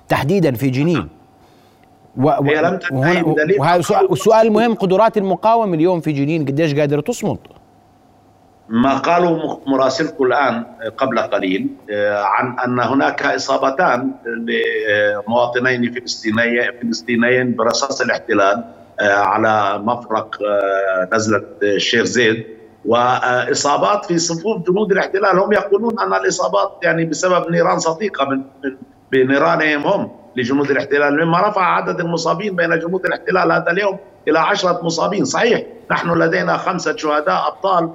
تحديدا 0.09 0.51
في 0.51 0.69
جنين. 0.69 1.07
و 2.17 2.29
هي 2.29 2.61
لم 2.61 2.79
وهذا 3.59 3.79
السؤال 4.11 4.47
المهم 4.47 4.73
قدرات 4.75 5.17
المقاومة 5.17 5.73
اليوم 5.73 6.01
في 6.01 6.11
جنين 6.11 6.45
قديش 6.45 6.75
قادرة 6.75 7.01
تصمد؟ 7.01 7.37
ما 8.69 8.97
قاله 8.97 9.59
مراسلكم 9.67 10.25
الآن 10.25 10.63
قبل 10.97 11.19
قليل 11.19 11.67
آه، 11.91 12.23
عن 12.23 12.59
أن 12.59 12.79
هناك 12.79 13.23
إصابتان 13.23 14.11
لمواطنين 14.25 15.93
فلسطينيين 15.93 16.71
فلسطينيين 16.81 17.55
برصاص 17.55 18.01
الاحتلال 18.01 18.63
آه، 18.99 19.13
على 19.13 19.77
مفرق 19.83 20.37
آه، 20.43 21.15
نزلة 21.15 21.43
الشيخ 21.63 22.03
زيد 22.03 22.58
وإصابات 22.89 24.05
في 24.05 24.17
صفوف 24.17 24.69
جنود 24.69 24.91
الاحتلال 24.91 25.39
هم 25.39 25.53
يقولون 25.53 25.99
أن 25.99 26.13
الإصابات 26.13 26.77
يعني 26.83 27.05
بسبب 27.05 27.51
نيران 27.51 27.79
صديقة 27.79 28.25
من 28.25 28.43
بنيرانهم 29.11 29.87
هم 29.87 30.11
لجنود 30.35 30.71
الاحتلال. 30.71 31.25
مما 31.25 31.47
رفع 31.47 31.61
عدد 31.61 31.99
المصابين 31.99 32.55
بين 32.55 32.79
جنود 32.79 33.05
الاحتلال 33.05 33.51
هذا 33.51 33.71
اليوم 33.71 33.97
إلى 34.27 34.39
عشرة 34.39 34.79
مصابين. 34.83 35.25
صحيح 35.25 35.63
نحن 35.91 36.09
لدينا 36.11 36.57
خمسة 36.57 36.95
شهداء 36.95 37.47
أبطال 37.47 37.89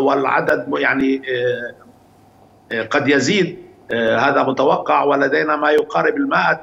والعدد 0.00 0.66
يعني 0.78 1.22
آه، 1.28 1.74
آه، 2.74 2.82
قد 2.82 3.08
يزيد 3.08 3.58
آه، 3.92 4.18
هذا 4.18 4.42
متوقع. 4.42 5.04
ولدينا 5.04 5.56
ما 5.56 5.70
يقارب 5.70 6.16
المائة 6.16 6.60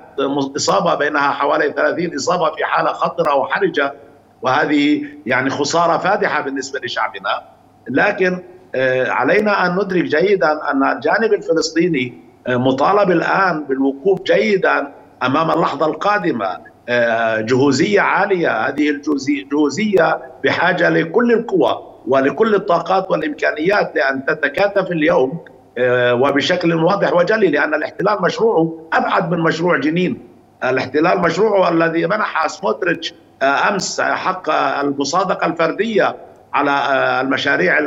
إصابة 0.55 0.95
بينها 0.95 1.31
حوالي 1.31 1.71
30 1.71 2.15
إصابة 2.15 2.55
في 2.55 2.65
حالة 2.65 2.93
خطرة 2.93 3.35
وحرجة. 3.35 3.93
وهذه 4.41 5.05
يعني 5.25 5.49
خسارة 5.49 5.97
فادحة 5.97 6.41
بالنسبة 6.41 6.79
لشعبنا. 6.83 7.60
لكن 7.89 8.39
علينا 9.07 9.65
أن 9.65 9.75
ندرك 9.75 10.03
جيدا 10.03 10.71
أن 10.71 10.83
الجانب 10.83 11.33
الفلسطيني 11.33 12.13
مطالب 12.49 13.11
الآن 13.11 13.63
بالوقوف 13.63 14.21
جيدا 14.21 14.93
أمام 15.23 15.51
اللحظة 15.51 15.85
القادمة. 15.85 16.71
جهوزية 17.39 18.01
عالية 18.01 18.67
هذه 18.67 18.89
الجهوزية 18.89 20.19
بحاجة 20.43 20.89
لكل 20.89 21.31
القوى 21.31 21.91
ولكل 22.07 22.55
الطاقات 22.55 23.11
والإمكانيات 23.11 23.95
لأن 23.95 24.25
تتكاتف 24.25 24.91
اليوم 24.91 25.39
آه، 25.77 26.13
وبشكل 26.13 26.73
واضح 26.73 27.13
وجلي 27.13 27.47
لأن 27.47 27.73
الاحتلال 27.73 28.21
مشروعه 28.21 28.89
أبعد 28.93 29.31
من 29.31 29.39
مشروع 29.39 29.77
جنين. 29.77 30.19
الاحتلال 30.63 31.19
مشروعه 31.19 31.69
الذي 31.69 32.07
منح 32.07 32.47
سموتريتش 32.47 33.13
آه، 33.41 33.69
أمس 33.69 34.01
حق 34.01 34.49
المصادقة 34.79 35.47
الفردية 35.47 36.15
على 36.53 36.71
آه، 36.71 37.21
المشاريع 37.21 37.77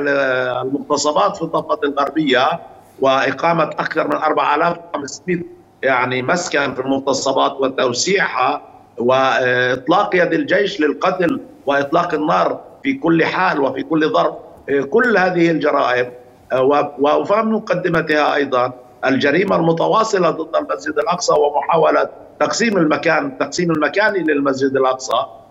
المغتصبات 0.62 1.37
في 1.37 1.42
الضفة 1.42 1.78
الغربية 1.85 2.61
وإقامة 3.00 3.64
أكثر 3.64 4.09
من 4.09 4.16
4500 4.16 5.42
يعني 5.83 6.23
مسكن 6.23 6.75
في 6.75 6.80
المغتصبات 6.80 7.52
وتوسيعها 7.61 8.62
وإطلاق 8.99 10.16
يد 10.16 10.33
الجيش 10.33 10.80
للقتل 10.80 11.40
وإطلاق 11.66 12.14
النار 12.14 12.61
في 12.83 12.94
كل 12.94 13.25
حال 13.25 13.61
وفي 13.61 13.83
كل 13.83 14.12
ظرف 14.12 14.35
آه، 14.68 14.80
كل 14.80 15.18
هذه 15.18 15.50
الجرائم 15.50 16.11
آه، 16.52 16.92
وفهم 16.99 17.54
مقدمتها 17.54 18.35
أيضا 18.35 18.73
الجريمة 19.04 19.56
المتواصلة 19.56 20.30
ضد 20.30 20.56
المسجد 20.56 20.99
الأقصى 20.99 21.33
ومحاولة 21.33 22.09
تقسيم 22.40 22.78
المكان 22.78 23.26
التقسيم 23.26 23.71
المكاني 23.71 24.18
للمسجد 24.18 24.76
الأقصى. 24.76 25.12
آه، 25.12 25.43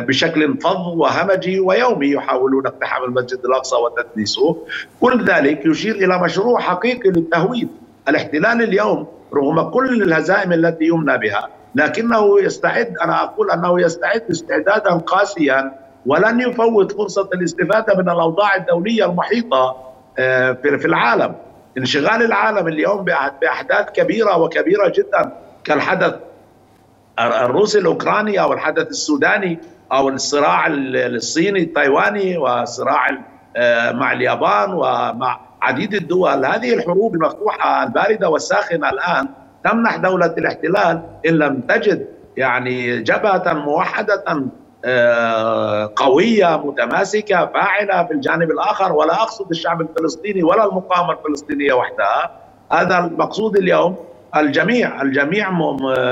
بشكل 0.00 0.56
فظ 0.60 0.88
وهمجي 0.96 1.60
ويومي 1.60 2.10
يحاولون 2.10 2.66
اقتحام 2.66 3.04
المسجد 3.04 3.38
الأقصى 3.44 3.76
وتدنيسه 3.76 4.56
كل 5.00 5.24
ذلك 5.24 5.66
يشير 5.66 5.94
إلى 5.94 6.22
مشروع 6.22 6.60
حقيقي 6.60 7.10
للتهويد. 7.10 7.68
الاحتلال 8.08 8.62
اليوم 8.62 9.06
رغم 9.34 9.62
كل 9.70 10.02
الهزائم 10.02 10.52
التي 10.52 10.84
يمنى 10.84 11.18
بها 11.18 11.48
لكنه 11.74 12.40
يستعد 12.40 12.94
أنا 13.02 13.22
أقول 13.22 13.50
أنه 13.50 13.80
يستعد 13.80 14.22
استعدادا 14.30 14.90
قاسيا 14.90 15.72
ولن 16.06 16.40
يفوت 16.40 16.92
فرصة 16.92 17.28
الاستفادة 17.34 17.94
من 17.94 18.08
الأوضاع 18.10 18.56
الدولية 18.56 19.04
المحيطة 19.06 19.76
آه، 20.18 20.52
في 20.52 20.86
العالم. 20.86 21.34
انشغال 21.78 22.22
العالم 22.22 22.68
اليوم 22.68 23.04
بأحداث 23.40 23.90
كبيرة 23.94 24.38
وكبيرة 24.38 24.92
جدا 24.96 25.32
كالحدث 25.64 26.14
الروسي 27.18 27.78
الأوكراني 27.78 28.40
أو 28.40 28.52
الحدث 28.52 28.88
السوداني 28.88 29.58
أو 29.92 30.08
الصراع 30.08 30.66
الصيني 30.68 31.62
التايواني 31.62 32.38
وصراع 32.38 33.08
آه، 33.56 33.92
مع 33.92 34.12
اليابان 34.12 34.72
ومع 34.72 35.40
عديد 35.62 35.94
الدول. 35.94 36.44
هذه 36.44 36.74
الحروب 36.74 37.14
المفتوحة 37.14 37.82
الباردة 37.82 38.28
والساخنة 38.28 38.90
الآن 38.90 39.28
تمنح 39.64 39.96
دولة 39.96 40.26
الاحتلال 40.26 41.02
إن 41.26 41.32
لم 41.32 41.60
تجد 41.60 42.06
يعني 42.36 43.02
جبهة 43.02 43.52
موحدة 43.52 44.24
آه، 44.84 45.92
قوية 45.96 46.66
متماسكة 46.66 47.46
فاعلة 47.46 48.04
في 48.04 48.12
الجانب 48.12 48.50
الآخر. 48.50 48.92
ولا 48.92 49.14
أقصد 49.14 49.50
الشعب 49.50 49.80
الفلسطيني 49.80 50.42
ولا 50.42 50.64
المقاومة 50.64 51.12
الفلسطينية 51.12 51.72
وحدها. 51.72 52.30
هذا 52.72 52.98
المقصود 52.98 53.56
اليوم 53.56 53.96
الجميع 54.36 55.02
الجميع 55.02 55.50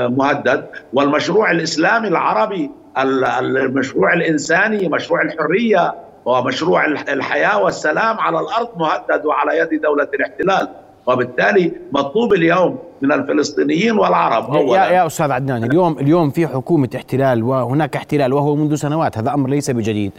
مهدد. 0.09 0.65
والمشروع 0.93 1.51
الإسلامي 1.51 2.07
العربي 2.07 2.71
المشروع 2.97 4.13
الإنساني 4.13 4.89
مشروع 4.89 5.21
الحرية 5.21 5.95
ومشروع 6.25 6.85
الحياة 6.85 7.63
والسلام 7.63 8.19
على 8.19 8.39
الأرض 8.39 8.69
مهدد 8.77 9.25
وعلى 9.25 9.57
يد 9.57 9.81
دولة 9.81 10.07
الاحتلال. 10.13 10.67
وبالتالي 11.07 11.71
مطلوب 11.91 12.33
اليوم 12.33 12.79
من 13.01 13.11
الفلسطينيين 13.11 13.91
والعرب 13.99 14.55
أولا. 14.55 14.85
يا, 14.85 14.91
يا 14.91 15.07
أستاذ 15.07 15.31
عدنان 15.31 15.63
اليوم 15.63 15.99
اليوم 15.99 16.29
في 16.29 16.47
حكومة 16.47 16.89
احتلال 16.95 17.43
وهناك 17.43 17.95
احتلال 17.95 18.33
وهو 18.33 18.55
منذ 18.55 18.75
سنوات 18.75 19.17
هذا 19.17 19.33
أمر 19.33 19.49
ليس 19.49 19.71
بجديد. 19.71 20.11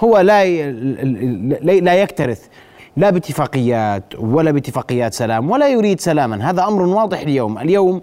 هو 0.00 0.18
لا 0.18 0.70
لا 1.60 1.94
يكترث. 2.02 2.46
لا 2.96 3.10
باتفاقيات 3.10 4.04
ولا 4.18 4.50
باتفاقيات 4.50 5.14
سلام 5.14 5.50
ولا 5.50 5.68
يريد 5.68 6.00
سلاما. 6.00 6.50
هذا 6.50 6.64
أمر 6.64 6.82
واضح 6.82 7.20
اليوم. 7.20 7.58
اليوم 7.58 8.00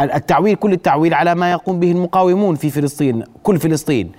التعويل 0.00 0.54
كل 0.54 0.72
التعويل 0.72 1.14
على 1.14 1.34
ما 1.34 1.50
يقوم 1.50 1.80
به 1.80 1.92
المقاومون 1.92 2.54
في 2.54 2.70
فلسطين 2.70 3.24
كل 3.42 3.58
فلسطين. 3.58 4.12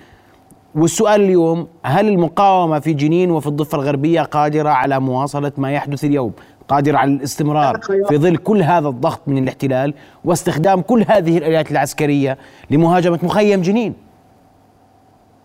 والسؤال 0.75 1.21
اليوم 1.21 1.67
هل 1.83 2.07
المقاومة 2.07 2.79
في 2.79 2.93
جنين 2.93 3.31
وفي 3.31 3.47
الضفة 3.47 3.75
الغربية 3.77 4.21
قادرة 4.21 4.69
على 4.69 4.99
مواصلة 4.99 5.51
ما 5.57 5.71
يحدث 5.71 6.03
اليوم؟ 6.03 6.31
قادرة 6.67 6.97
على 6.97 7.11
الاستمرار 7.11 7.79
في 8.09 8.17
ظل 8.17 8.37
كل 8.37 8.61
هذا 8.61 8.87
الضغط 8.87 9.21
من 9.27 9.37
الاحتلال 9.43 9.93
واستخدام 10.25 10.81
كل 10.81 11.05
هذه 11.07 11.37
الآليات 11.37 11.71
العسكرية 11.71 12.37
لمهاجمة 12.69 13.19
مخيم 13.23 13.61
جنين؟ 13.61 14.08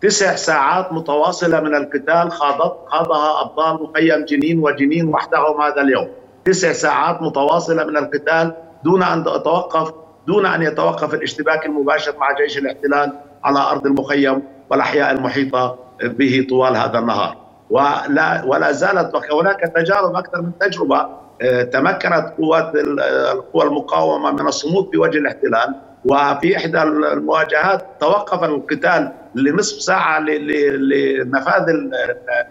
تسع 0.01 0.35
ساعات 0.35 0.93
متواصلة 0.93 1.59
من 1.59 1.75
القتال 1.75 2.31
خاضت 2.31 2.75
خاضها 2.87 3.41
أبطال 3.41 3.83
مخيم 3.83 4.25
جنين 4.25 4.59
وجنين 4.59 5.07
وحدهم 5.07 5.61
هذا 5.61 5.81
اليوم. 5.81 6.07
تسع 6.45 6.71
ساعات 6.71 7.21
متواصلة 7.21 7.83
من 7.83 7.97
القتال 7.97 8.53
دون 8.83 9.03
أن 9.03 9.23
تتوقف 9.23 9.93
دون 10.27 10.45
أن 10.45 10.61
يتوقف 10.61 11.13
الاشتباك 11.13 11.65
المباشر 11.65 12.13
مع 12.19 12.31
جيش 12.31 12.57
الاحتلال 12.57 13.13
على 13.43 13.59
أرض 13.59 13.85
المخيم 13.85 14.43
والأحياء 14.69 15.11
المحيطة 15.11 15.77
به 16.03 16.47
طوال 16.49 16.77
هذا 16.77 16.99
النهار. 16.99 17.37
ولا 17.69 18.43
ولا 18.45 18.71
زالت 18.71 19.31
هناك 19.31 19.59
تجارب 19.75 20.15
أكثر 20.15 20.41
من 20.41 20.51
تجربة 20.59 21.07
آه، 21.41 21.63
تمكنت 21.63 22.33
قوات 22.37 22.71
القوى 22.75 23.63
المقاومة 23.63 24.31
من 24.31 24.47
الصمود 24.47 24.89
في 24.91 24.97
وجه 24.97 25.17
الاحتلال. 25.17 25.75
وفي 26.05 26.57
إحدى 26.57 26.83
المواجهات 26.83 27.85
توقف 27.99 28.43
القتال 28.43 29.11
لنصف 29.35 29.81
ساعة 29.81 30.19
لنفاذ 30.19 31.65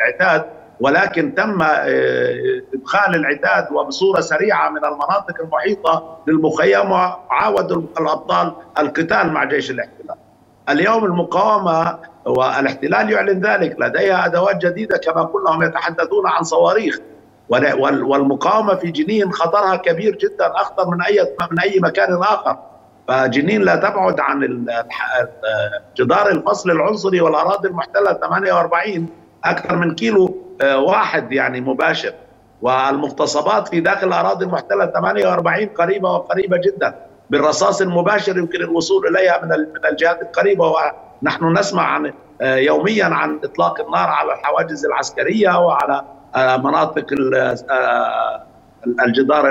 العتاد 0.00 0.44
ولكن 0.80 1.34
تم 1.34 1.62
آه، 1.62 2.62
إدخال 2.74 3.14
العتاد 3.14 3.72
وبصورة 3.72 4.20
سريعة 4.20 4.70
من 4.70 4.84
المناطق 4.84 5.40
المحيطة 5.40 6.18
للمخيم 6.26 6.90
وعاود 6.90 7.72
الأبطال 7.72 8.52
القتال 8.78 9.32
مع 9.32 9.44
جيش 9.44 9.70
الاحتلال. 9.70 10.16
اليوم 10.68 11.04
المقاومة 11.04 11.98
والاحتلال 12.26 13.12
يعلن 13.12 13.40
ذلك 13.46 13.76
لديها 13.80 14.26
أدوات 14.26 14.56
جديدة 14.66 14.96
كما 14.96 15.22
قلنا 15.22 15.50
هم 15.50 15.62
يتحدثون 15.62 16.26
عن 16.26 16.42
صواريخ 16.42 16.98
والمقاومة 17.48 18.74
في 18.74 18.90
جنين 18.90 19.32
خطرها 19.32 19.76
كبير 19.76 20.16
جدا 20.16 20.46
أخطر 20.54 20.90
من 20.90 21.02
أي 21.02 21.34
من 21.52 21.60
أي 21.60 21.80
مكان 21.80 22.12
آخر 22.22 22.56
فجنين 23.08 23.62
لا 23.62 23.76
تبعد 23.76 24.20
عن 24.20 24.66
جدار 25.96 26.28
الفصل 26.28 26.70
العنصري 26.70 27.20
والأراضي 27.20 27.68
المحتلة 27.68 28.12
48 28.12 29.08
أكثر 29.44 29.76
من 29.76 29.94
كيلو 29.94 30.44
آه، 30.62 30.78
واحد 30.78 31.32
يعني 31.32 31.60
مباشر. 31.60 32.12
والمغتصبات 32.62 33.68
في 33.68 33.80
داخل 33.80 34.08
الأراضي 34.08 34.44
المحتلة 34.44 34.86
48 34.86 35.68
قريبة 35.68 36.10
وقريبة 36.10 36.56
جدا. 36.56 36.94
بالرصاص 37.30 37.80
المباشر 37.80 38.38
يمكن 38.38 38.60
الوصول 38.60 39.06
إليها 39.06 39.40
من 39.42 39.48
من 39.48 39.86
الجهات 39.90 40.22
القريبة 40.22 40.72
ونحن 41.22 41.58
نسمع 41.58 41.82
عن 41.82 42.12
آه، 42.40 42.56
يوميا 42.56 43.04
عن 43.04 43.40
إطلاق 43.44 43.80
النار 43.80 44.08
على 44.08 44.32
الحواجز 44.32 44.86
العسكرية 44.86 45.58
وعلى 45.66 46.04
آه، 46.36 46.56
مناطق 46.56 47.06
الجدار 49.06 49.50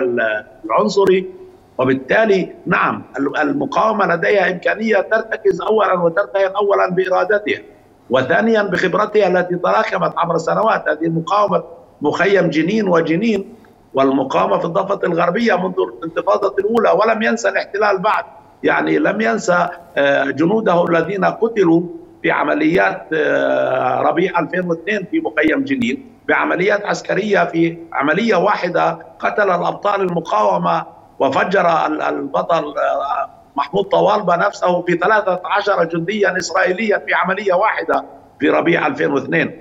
العنصري. 0.66 1.43
وبالتالي 1.78 2.56
نعم 2.66 3.04
المقاومة 3.42 4.16
لديها 4.16 4.52
إمكانية 4.52 4.96
ترتكز 4.96 5.62
اولا 5.62 5.94
وترتهن 5.94 6.52
اولا 6.56 6.90
بإرادتها 6.90 7.62
وثانيا 8.10 8.64
بخبرتها 8.64 9.28
التي 9.28 9.56
تراكمت 9.56 10.14
عبر 10.18 10.38
سنوات 10.38 10.90
هذه 10.90 11.06
المقاومه 11.06 11.64
مخيم 12.02 12.50
جنين 12.50 12.88
وجنين 12.88 13.56
والمقاومة 13.94 14.58
في 14.58 14.66
الضفة 14.66 15.00
الغربية 15.04 15.56
منذ 15.56 15.76
الانتفاضة 15.98 16.56
الأولى 16.60 16.90
ولم 16.90 17.22
ينسى 17.22 17.50
الاحتلال 17.50 17.98
بعد 17.98 18.24
يعني 18.64 19.00
لم 19.00 19.22
ينسى 19.22 19.68
آه، 19.98 20.24
جنوده 20.24 20.86
الذين 20.86 21.26
قتلوا 21.26 21.82
في 22.22 22.32
عمليات 22.32 23.08
آه، 23.14 24.02
ربيع 24.02 24.40
2002 24.40 25.06
في 25.12 25.20
مخيم 25.22 25.64
جنين 25.64 26.14
بعمليات 26.28 26.86
عسكرية 26.86 27.46
في 27.46 27.78
عملية 27.94 28.36
واحدة 28.36 28.98
قتل 29.20 29.44
الأبطال 29.44 30.02
المقاومة 30.02 30.86
وفجر 31.24 31.86
البطل 32.10 32.66
آه، 32.78 33.30
محمود 33.56 33.86
طوالبة 33.86 34.36
نفسه 34.36 34.82
في 34.82 34.98
13 34.98 35.84
جنديا 35.84 36.38
إسرائيليا 36.38 36.98
في 36.98 37.14
عملية 37.14 37.54
واحدة 37.54 38.06
في 38.40 38.50
ربيع 38.50 38.88
2002 38.88 39.52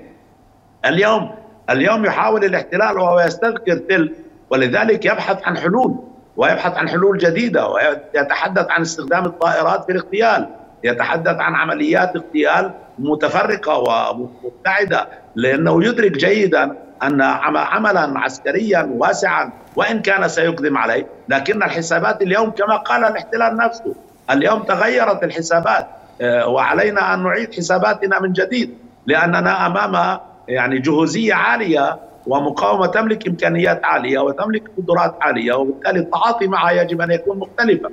اليوم 0.87 1.35
اليوم 1.71 2.05
يحاول 2.05 2.45
الاحتلال 2.45 2.99
وهو 2.99 3.21
يستذكر 3.21 3.77
تل 3.77 4.15
ولذلك 4.51 5.05
يبحث 5.05 5.43
عن 5.45 5.59
حلول 5.59 5.97
ويبحث 6.37 6.77
عن 6.77 6.89
حلول 6.89 7.19
جديدة 7.19 7.69
ويتحدث 7.69 8.71
عن 8.71 8.81
استخدام 8.81 9.25
الطائرات 9.25 9.85
في 9.85 9.93
الاغتيال 9.93 10.49
يتحدث 10.85 11.41
عن 11.41 11.55
عمليات 11.55 12.17
اغتيال 12.17 12.71
متفرقة 12.99 13.79
ومبتعدة 13.79 15.09
لأنه 15.35 15.85
يدرك 15.85 16.13
جيدا 16.13 16.77
أن 17.03 17.21
عملا 17.57 18.19
عسكريا 18.19 18.91
واسعا 18.97 19.51
وإن 19.77 20.03
كان 20.03 20.29
سيقدم 20.29 20.79
عليه. 20.79 21.07
لكن 21.29 21.63
الحسابات 21.63 22.23
اليوم 22.23 22.51
كما 22.51 22.77
قال 22.77 23.05
الاحتلال 23.05 23.57
نفسه 23.57 23.95
اليوم 24.31 24.63
تغيرت 24.63 25.25
الحسابات 25.25 25.87
آه، 26.21 26.49
وعلينا 26.49 27.15
أن 27.15 27.23
نعيد 27.23 27.55
حساباتنا 27.55 28.21
من 28.21 28.33
جديد 28.33 28.75
لأننا 29.07 29.67
أمام 29.67 30.19
يعني 30.49 30.79
جهوزية 30.79 31.35
عالية 31.35 31.99
ومقاومة 32.27 32.87
تملك 32.87 33.29
إمكانيات 33.29 33.85
عالية 33.85 34.19
وتملك 34.19 34.63
قدرات 34.79 35.15
عالية 35.21 35.53
وبالتالي 35.55 35.99
التعاطي 35.99 36.47
معها 36.47 36.71
يجب 36.71 37.01
أن 37.01 37.11
يكون 37.11 37.39
مختلفا. 37.39 37.91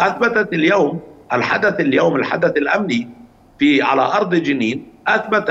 أثبتت 0.00 0.52
اليوم 0.52 1.00
الحدث 1.32 1.80
اليوم 1.80 2.16
الحدث 2.16 2.56
الأمني 2.56 3.08
في 3.58 3.82
على 3.82 4.02
أرض 4.02 4.34
جنين 4.34 4.95
أثبت 5.08 5.50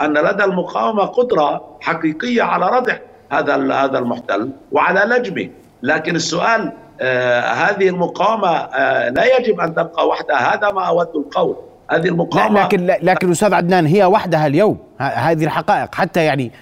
أن 0.00 0.14
لدى 0.14 0.44
المقاومة 0.44 1.04
قدرة 1.04 1.64
حقيقية 1.80 2.42
على 2.42 2.66
ردع 2.66 2.96
هذا 3.32 3.54
هذا 3.84 3.98
المحتل 3.98 4.50
وعلى 4.72 5.00
لجمه 5.00 5.48
لكن 5.82 6.16
السؤال 6.16 6.72
آه 7.00 7.40
هذه 7.40 7.88
المقاومة 7.88 8.48
آه 8.48 9.08
لا 9.08 9.38
يجب 9.38 9.60
أن 9.60 9.74
تبقى 9.74 10.08
وحدها. 10.08 10.54
هذا 10.54 10.70
ما 10.72 10.82
أود 10.88 11.08
القول. 11.16 11.56
هذه 11.90 12.08
المقاومة 12.08 12.62
لكن 12.64 12.86
لكن 12.86 13.30
أستاذ 13.30 13.54
عدنان 13.54 13.86
هي 13.86 14.04
وحدها 14.04 14.46
اليوم. 14.46 14.78
هذه 14.98 15.44
الحقائق. 15.44 15.94
حتى 15.94 16.24
يعني 16.24 16.52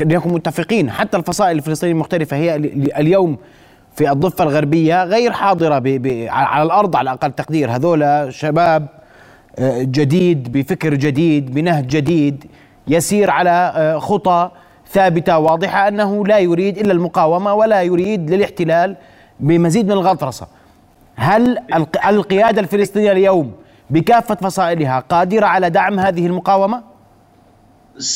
لنكون 0.00 0.32
متفقين 0.32 0.90
حتى 0.90 1.16
الفصائل 1.16 1.56
الفلسطينية 1.56 1.92
المختلفة 1.92 2.36
هي 2.36 2.56
اليوم 2.98 3.38
في 3.96 4.10
الضفة 4.10 4.44
الغربية 4.44 5.04
غير 5.04 5.32
حاضرة 5.32 5.78
ب 5.78 5.82
ب 5.82 6.26
على 6.30 6.62
الأرض 6.62 6.96
على 6.96 7.10
أقل 7.10 7.32
تقدير. 7.32 7.70
هذول 7.70 8.34
شباب 8.34 8.86
جديد 9.58 10.52
بفكر 10.52 10.94
جديد 10.94 11.54
بنهج 11.54 11.86
جديد 11.86 12.44
يسير 12.88 13.30
على 13.30 13.72
آه، 13.76 13.98
خطى 13.98 14.50
ثابتة 14.92 15.38
واضحة 15.38 15.88
أنه 15.88 16.26
لا 16.26 16.38
يريد 16.38 16.78
إلا 16.78 16.92
المقاومة 16.92 17.54
ولا 17.54 17.82
يريد 17.82 18.30
للاحتلال 18.30 18.96
بمزيد 19.40 19.86
من 19.86 19.92
الغطرسة. 19.92 20.46
هل 21.16 21.58
القيادة 22.06 22.60
الفلسطينية 22.60 23.12
اليوم 23.12 23.52
بكافة 23.90 24.34
فصائلها 24.34 25.00
قادرة 25.08 25.46
على 25.46 25.70
دعم 25.70 26.00
هذه 26.00 26.26
المقاومة؟ 26.26 26.82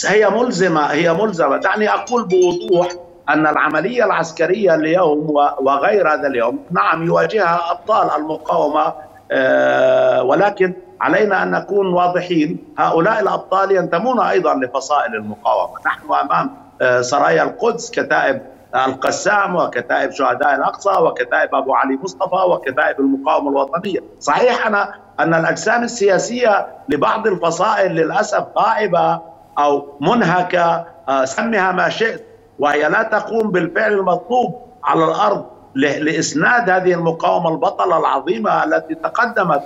هي 0.06 0.30
ملزمة 0.30 0.86
هي 0.86 1.14
ملزمة 1.14 1.56
دعني 1.56 1.88
أقول 1.88 2.28
بوضوح 2.28 2.88
أن 3.28 3.46
العملية 3.46 4.04
العسكرية 4.04 4.74
اليوم 4.74 5.30
وغير 5.60 6.08
هذا 6.08 6.26
اليوم 6.26 6.58
نعم 6.70 7.06
يواجهها 7.06 7.60
أبطال 7.70 8.20
المقاومة 8.20 8.94
آه، 9.32 10.22
ولكن 10.22 10.74
علينا 11.00 11.42
أن 11.42 11.50
نكون 11.50 11.86
واضحين. 11.86 12.64
هؤلاء 12.78 13.20
الأبطال 13.20 13.72
ينتمون 13.72 14.20
أيضا 14.20 14.54
لفصائل 14.54 15.14
المقاومة. 15.14 15.74
نحن 15.86 16.14
أمام 16.14 16.50
آه، 16.82 17.00
سرايا 17.00 17.42
القدس 17.42 17.90
كتائب 17.90 18.42
القسام 18.74 19.56
وكتائب 19.56 20.10
شهداء 20.10 20.54
الأقصى 20.54 20.90
وكتائب 20.90 21.54
أبو 21.54 21.74
علي 21.74 21.98
مصطفى 22.02 22.36
وكتائب 22.48 23.00
المقاومة 23.00 23.50
الوطنية، 23.50 24.00
صحيح 24.20 24.66
أنا 24.66 24.94
أن 25.20 25.34
الأجسام 25.34 25.82
السياسية 25.82 26.66
لبعض 26.88 27.26
الفصائل 27.26 27.92
للأسف 27.92 28.44
غائبة 28.58 29.20
أو 29.58 29.96
منهكة. 30.00 30.84
آه، 31.08 31.24
سمها 31.24 31.72
ما 31.72 31.88
شئت 31.88 32.24
وهي 32.58 32.88
لا 32.88 33.02
تقوم 33.02 33.50
بالفعل 33.50 33.92
المطلوب 33.92 34.62
على 34.84 35.04
الأرض 35.04 35.44
لإسناد 35.74 36.70
هذه 36.70 36.94
المقاومة 36.94 37.48
البطلة 37.48 37.98
العظيمة 37.98 38.64
التي 38.64 38.94
تقدمت 38.94 39.62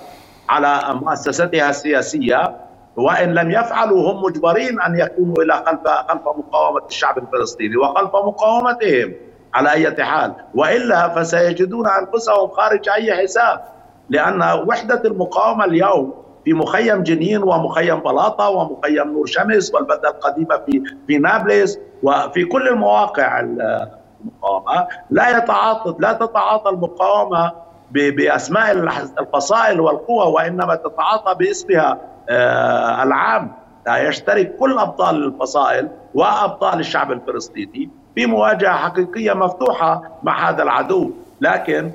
على 0.49 0.81
مؤسستها 1.01 1.69
السياسية 1.69 2.55
وإن 2.95 3.33
لم 3.33 3.51
يفعلوا 3.51 4.11
هم 4.11 4.23
مجبرين 4.23 4.81
أن 4.81 4.99
يكونوا 4.99 5.43
إلى 5.43 5.53
خلف 5.53 5.87
خلف 5.87 6.21
مقاومة 6.37 6.81
الشعب 6.89 7.17
الفلسطيني 7.17 7.77
وخلف 7.77 8.15
مقاومتهم 8.15 9.13
على 9.53 9.71
أي 9.71 10.03
حال. 10.03 10.33
وإلا 10.55 11.09
فسيجدون 11.15 11.87
أنفسهم 11.87 12.47
خارج 12.49 12.89
أي 12.89 13.13
حساب 13.23 13.61
لأن 14.09 14.41
وحدة 14.67 15.01
المقاومة 15.05 15.65
اليوم 15.65 16.13
في 16.45 16.53
مخيم 16.53 17.03
جنين 17.03 17.43
ومخيم 17.43 17.99
بلاطة 17.99 18.49
ومخيم 18.49 19.11
نور 19.13 19.25
شمس 19.25 19.73
والبلدة 19.75 20.09
القديمة 20.09 20.57
في 20.57 20.83
في 21.07 21.17
نابلس 21.17 21.79
وفي 22.03 22.45
كل 22.45 22.67
المواقع 22.67 23.39
المقاومة 23.39 24.87
لا 25.09 25.37
يتعاطى 25.37 25.95
لا 25.99 26.13
تتعاطى 26.13 26.69
المقاومة 26.69 27.51
بأسماء 27.91 28.71
الفصائل 29.19 29.79
والقوى 29.81 30.25
وإنما 30.33 30.75
تتعاطى 30.75 31.35
باسمها 31.35 31.97
آه، 32.29 33.03
العام. 33.03 33.51
يشترك 33.87 34.55
كل 34.55 34.79
أبطال 34.79 35.23
الفصائل 35.25 35.89
وأبطال 36.13 36.79
الشعب 36.79 37.11
الفلسطيني 37.11 37.89
في 38.15 38.25
مواجهة 38.25 38.73
حقيقية 38.77 39.33
مفتوحة 39.33 40.01
مع 40.23 40.49
هذا 40.49 40.63
العدو. 40.63 41.11
لكن 41.41 41.91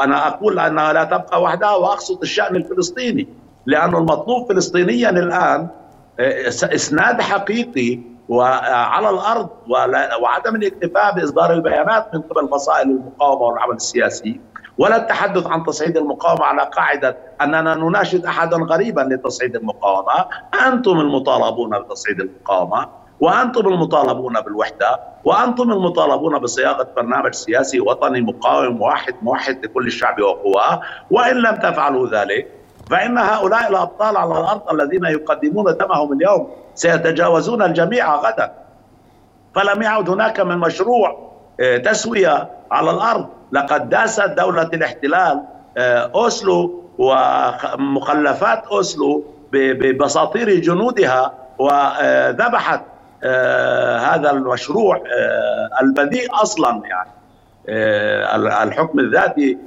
أنا 0.00 0.28
أقول 0.28 0.58
أنها 0.58 0.92
لا 0.92 1.04
تبقى 1.04 1.42
وحدها 1.42 1.74
وأقصد 1.76 2.22
الشأن 2.22 2.56
الفلسطيني 2.56 3.28
لأن 3.66 3.94
المطلوب 3.94 4.48
فلسطينيا 4.48 5.10
الآن 5.10 5.68
آه، 6.20 6.48
إسناد 6.48 7.20
حقيقي 7.20 8.00
وعلى 8.28 9.10
الأرض 9.10 9.48
وعدم 10.22 10.56
الاكتفاء 10.56 11.14
بإصدار 11.14 11.52
البيانات 11.52 12.14
من 12.14 12.20
قبل 12.20 12.48
فصائل 12.48 12.90
المقاومة 12.90 13.42
والعمل 13.42 13.74
السياسي. 13.76 14.40
ولا 14.80 14.96
التحدث 14.96 15.46
عن 15.46 15.64
تصعيد 15.64 15.96
المقاومة 15.96 16.44
على 16.44 16.62
قاعدة 16.62 17.16
أننا 17.40 17.74
نناشد 17.74 18.26
أحدا 18.26 18.56
غريبا 18.56 19.00
لتصعيد 19.00 19.56
المقاومة، 19.56 20.26
أنتم 20.66 21.00
المطالبون 21.00 21.78
بتصعيد 21.78 22.20
المقاومة؟ 22.20 22.88
وأنتم 23.20 23.68
المطالبون 23.68 24.40
بالوحدة؟ 24.40 25.00
وأنتم 25.24 25.72
المطالبون 25.72 26.38
بصياغة 26.38 26.88
برنامج 26.96 27.34
سياسي 27.34 27.80
وطني 27.80 28.20
مقاوم 28.20 28.82
واحد 28.82 29.14
موحد 29.22 29.64
لكل 29.64 29.86
الشعب 29.86 30.20
وقواه؟ 30.20 30.80
وإن 31.10 31.36
لم 31.36 31.56
تفعلوا 31.56 32.08
ذلك 32.08 32.48
فإن 32.90 33.18
هؤلاء 33.18 33.70
الأبطال 33.70 34.16
على 34.16 34.40
الأرض 34.40 34.70
الذين 34.70 35.04
يقدمون 35.04 35.76
دمهم 35.76 36.12
اليوم 36.12 36.50
سيتجاوزون 36.74 37.62
الجميع 37.62 38.16
غدا. 38.16 38.52
فلم 39.54 39.82
يعد 39.82 40.10
هناك 40.10 40.40
من 40.40 40.58
مشروع 40.58 41.29
تسوية 41.84 42.50
على 42.70 42.90
الأرض. 42.90 43.26
لقد 43.52 43.88
داست 43.88 44.22
دولة 44.22 44.62
الاحتلال 44.62 45.42
آه، 45.76 46.10
أوسلو 46.14 46.84
ومخلفات 46.98 48.66
أوسلو 48.66 49.24
ببساطير 49.52 50.60
جنودها 50.60 51.32
وذبحت 51.58 52.80
آه، 53.24 53.98
هذا 53.98 54.30
المشروع 54.30 54.96
آه، 54.96 55.82
البذيء 55.82 56.42
أصلا 56.42 56.82
يعني. 56.84 57.10
آه، 57.68 58.62
الحكم 58.62 59.00
الذاتي 59.00 59.58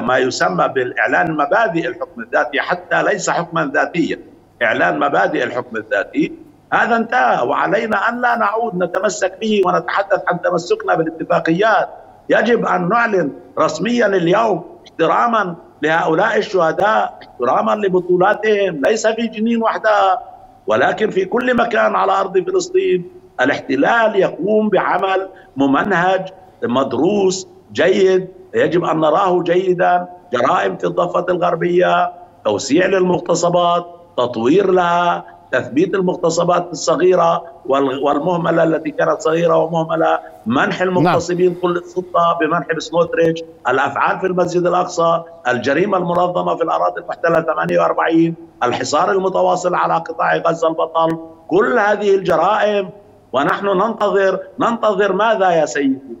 ما 0.00 0.18
يسمى 0.18 0.68
بالإعلان 0.68 1.32
مبادئ 1.32 1.88
الحكم 1.88 2.20
الذاتي 2.20 2.60
حتى 2.60 3.02
ليس 3.02 3.30
حكما 3.30 3.70
ذاتيا. 3.74 4.18
إعلان 4.62 4.98
مبادئ 4.98 5.44
الحكم 5.44 5.76
الذاتي 5.76 6.32
هذا 6.72 6.96
انتهى. 6.96 7.46
وعلينا 7.46 8.08
أن 8.08 8.20
لا 8.20 8.36
نعود 8.36 8.82
نتمسك 8.82 9.38
به 9.40 9.62
ونتحدث 9.66 10.22
عن 10.28 10.42
تمسكنا 10.42 10.94
بالاتفاقيات. 10.94 11.88
يجب 12.28 12.66
أن 12.66 12.88
نعلن 12.88 13.32
رسميا 13.58 14.06
اليوم 14.06 14.64
احتراما 14.84 15.54
لهؤلاء 15.82 16.38
الشهداء 16.38 17.18
احتراما 17.22 17.72
لبطولاتهم. 17.72 18.82
ليس 18.86 19.06
في 19.06 19.26
جنين 19.26 19.62
وحدها 19.62 20.20
ولكن 20.66 21.10
في 21.10 21.24
كل 21.24 21.56
مكان 21.56 21.96
على 21.96 22.12
أرض 22.12 22.38
فلسطين 22.38 23.10
الاحتلال 23.40 24.16
يقوم 24.16 24.68
بعمل 24.68 25.28
ممنهج 25.56 26.28
مدروس 26.62 27.48
جيد. 27.72 28.28
يجب 28.54 28.84
أن 28.84 29.00
نراه 29.00 29.42
جيدا. 29.42 30.08
جرائم 30.32 30.76
في 30.76 30.86
الضفة 30.86 31.26
الغربية 31.28 32.12
توسيع 32.44 32.86
للمغتصبات 32.86 33.86
تطوير 34.16 34.70
لها 34.70 35.24
تثبيت 35.52 35.94
المغتصبات 35.94 36.68
الصغيرة 36.72 37.44
والمهملة 37.68 38.62
التي 38.62 38.90
كانت 38.90 39.20
صغيرة 39.20 39.56
ومهملة 39.56 40.18
منح 40.46 40.82
المغتصبين 40.82 41.52
نعم. 41.52 41.60
كل 41.62 41.76
السلطة 41.76 42.38
بمنح 42.40 42.72
بسنوتريتش 42.76 43.42
الأفعال 43.68 44.20
في 44.20 44.26
المسجد 44.26 44.66
الأقصى 44.66 45.22
الجريمة 45.48 45.98
المنظمة 45.98 46.56
في 46.56 46.62
الأراضي 46.62 47.00
المحتلة 47.00 47.40
48 47.40 48.34
الحصار 48.62 49.10
المتواصل 49.10 49.74
على 49.74 49.94
قطاع 49.94 50.36
غزة 50.36 50.68
البطل 50.68 51.18
كل 51.48 51.78
هذه 51.78 52.14
الجرائم. 52.14 52.90
ونحن 53.32 53.66
ننتظر 53.66 54.40
ننتظر 54.60 55.12
ماذا 55.12 55.50
يا 55.50 55.66
سيدي؟ 55.66 56.16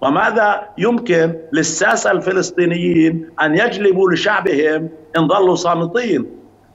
وماذا 0.00 0.62
يمكن 0.78 1.34
للساسة 1.52 2.10
الفلسطينيين 2.10 3.30
أن 3.42 3.58
يجلبوا 3.58 4.12
لشعبهم 4.12 4.88
إن 5.16 5.28
ظلوا 5.28 5.54
صامتين؟ 5.54 6.26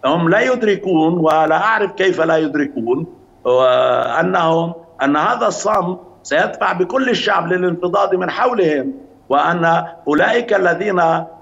هم 0.05 0.29
لا 0.29 0.41
يدركون 0.41 1.17
ولا 1.17 1.55
أعرف 1.57 1.91
كيف 1.91 2.21
لا 2.21 2.37
يدركون 2.37 3.05
وانهم 3.45 4.73
أن 5.03 5.15
هذا 5.17 5.47
الصمت 5.47 5.99
سيدفع 6.23 6.73
بكل 6.73 7.09
الشعب 7.09 7.47
للانفضاض 7.53 8.15
من 8.15 8.29
حولهم 8.31 8.93
وأن 9.29 9.85
أولئك 10.07 10.53
الذين 10.53 10.95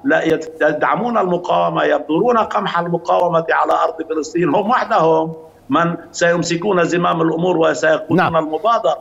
لا 0.04 0.24
يدعمون 0.62 1.18
المقاومة 1.18 1.84
يبذلون 1.84 2.38
قمح 2.38 2.80
المقاومة 2.80 3.46
على 3.52 3.74
أرض 3.74 4.08
فلسطين 4.10 4.56
هم 4.56 4.70
وحدهم 4.70 5.34
من 5.70 5.96
سيمسكون 6.12 6.84
زمام 6.84 7.22
الأمور 7.22 7.58
وسيقودون 7.58 8.18
نعم. 8.18 8.38
المبادرة 8.38 8.98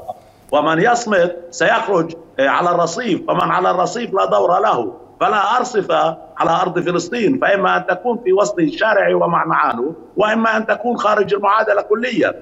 ومن 0.53 0.83
يصمت 0.83 1.37
سيخرج 1.51 2.13
على 2.39 2.71
الرصيف 2.71 3.21
ومن 3.29 3.51
على 3.51 3.71
الرصيف 3.71 4.15
لا 4.15 4.25
دور 4.25 4.59
له 4.61 4.93
فلا 5.21 5.57
أرصف 5.57 5.93
على 6.39 6.51
أرض 6.51 6.79
فلسطين 6.81 7.39
فإما 7.39 7.77
أن 7.77 7.87
تكون 7.87 8.19
في 8.25 8.33
وسط 8.33 8.59
الشارع 8.59 9.15
ومعمعانه 9.17 9.93
وإما 10.17 10.57
أن 10.57 10.67
تكون 10.67 10.97
خارج 10.99 11.35
المعادلة 11.35 11.83
كليا 11.83 12.35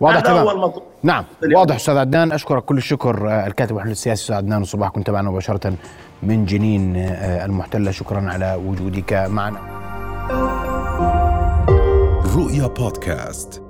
واضح 0.00 0.20
تمام. 0.20 0.72
نعم 1.02 1.24
واضح 1.54 1.74
أستاذ 1.74 1.96
عدنان. 1.96 2.32
أشكرك 2.32 2.64
كل 2.64 2.76
الشكر 2.76 3.28
آه، 3.30 3.46
الكاتب 3.46 3.70
والمحلل 3.72 3.92
السياسي 3.92 4.22
أستاذ 4.22 4.36
عدنان. 4.36 4.62
الصباح 4.62 4.88
كنت 4.88 5.10
معنا 5.10 5.30
مباشرة 5.30 5.72
من 6.22 6.44
جنين 6.44 6.96
آه، 6.96 7.44
المحتلة. 7.44 7.90
شكرا 7.90 8.30
على 8.30 8.58
وجودك 8.66 9.12
معنا. 9.12 9.58
رؤيا 12.36 12.66
بودكاست. 12.66 13.62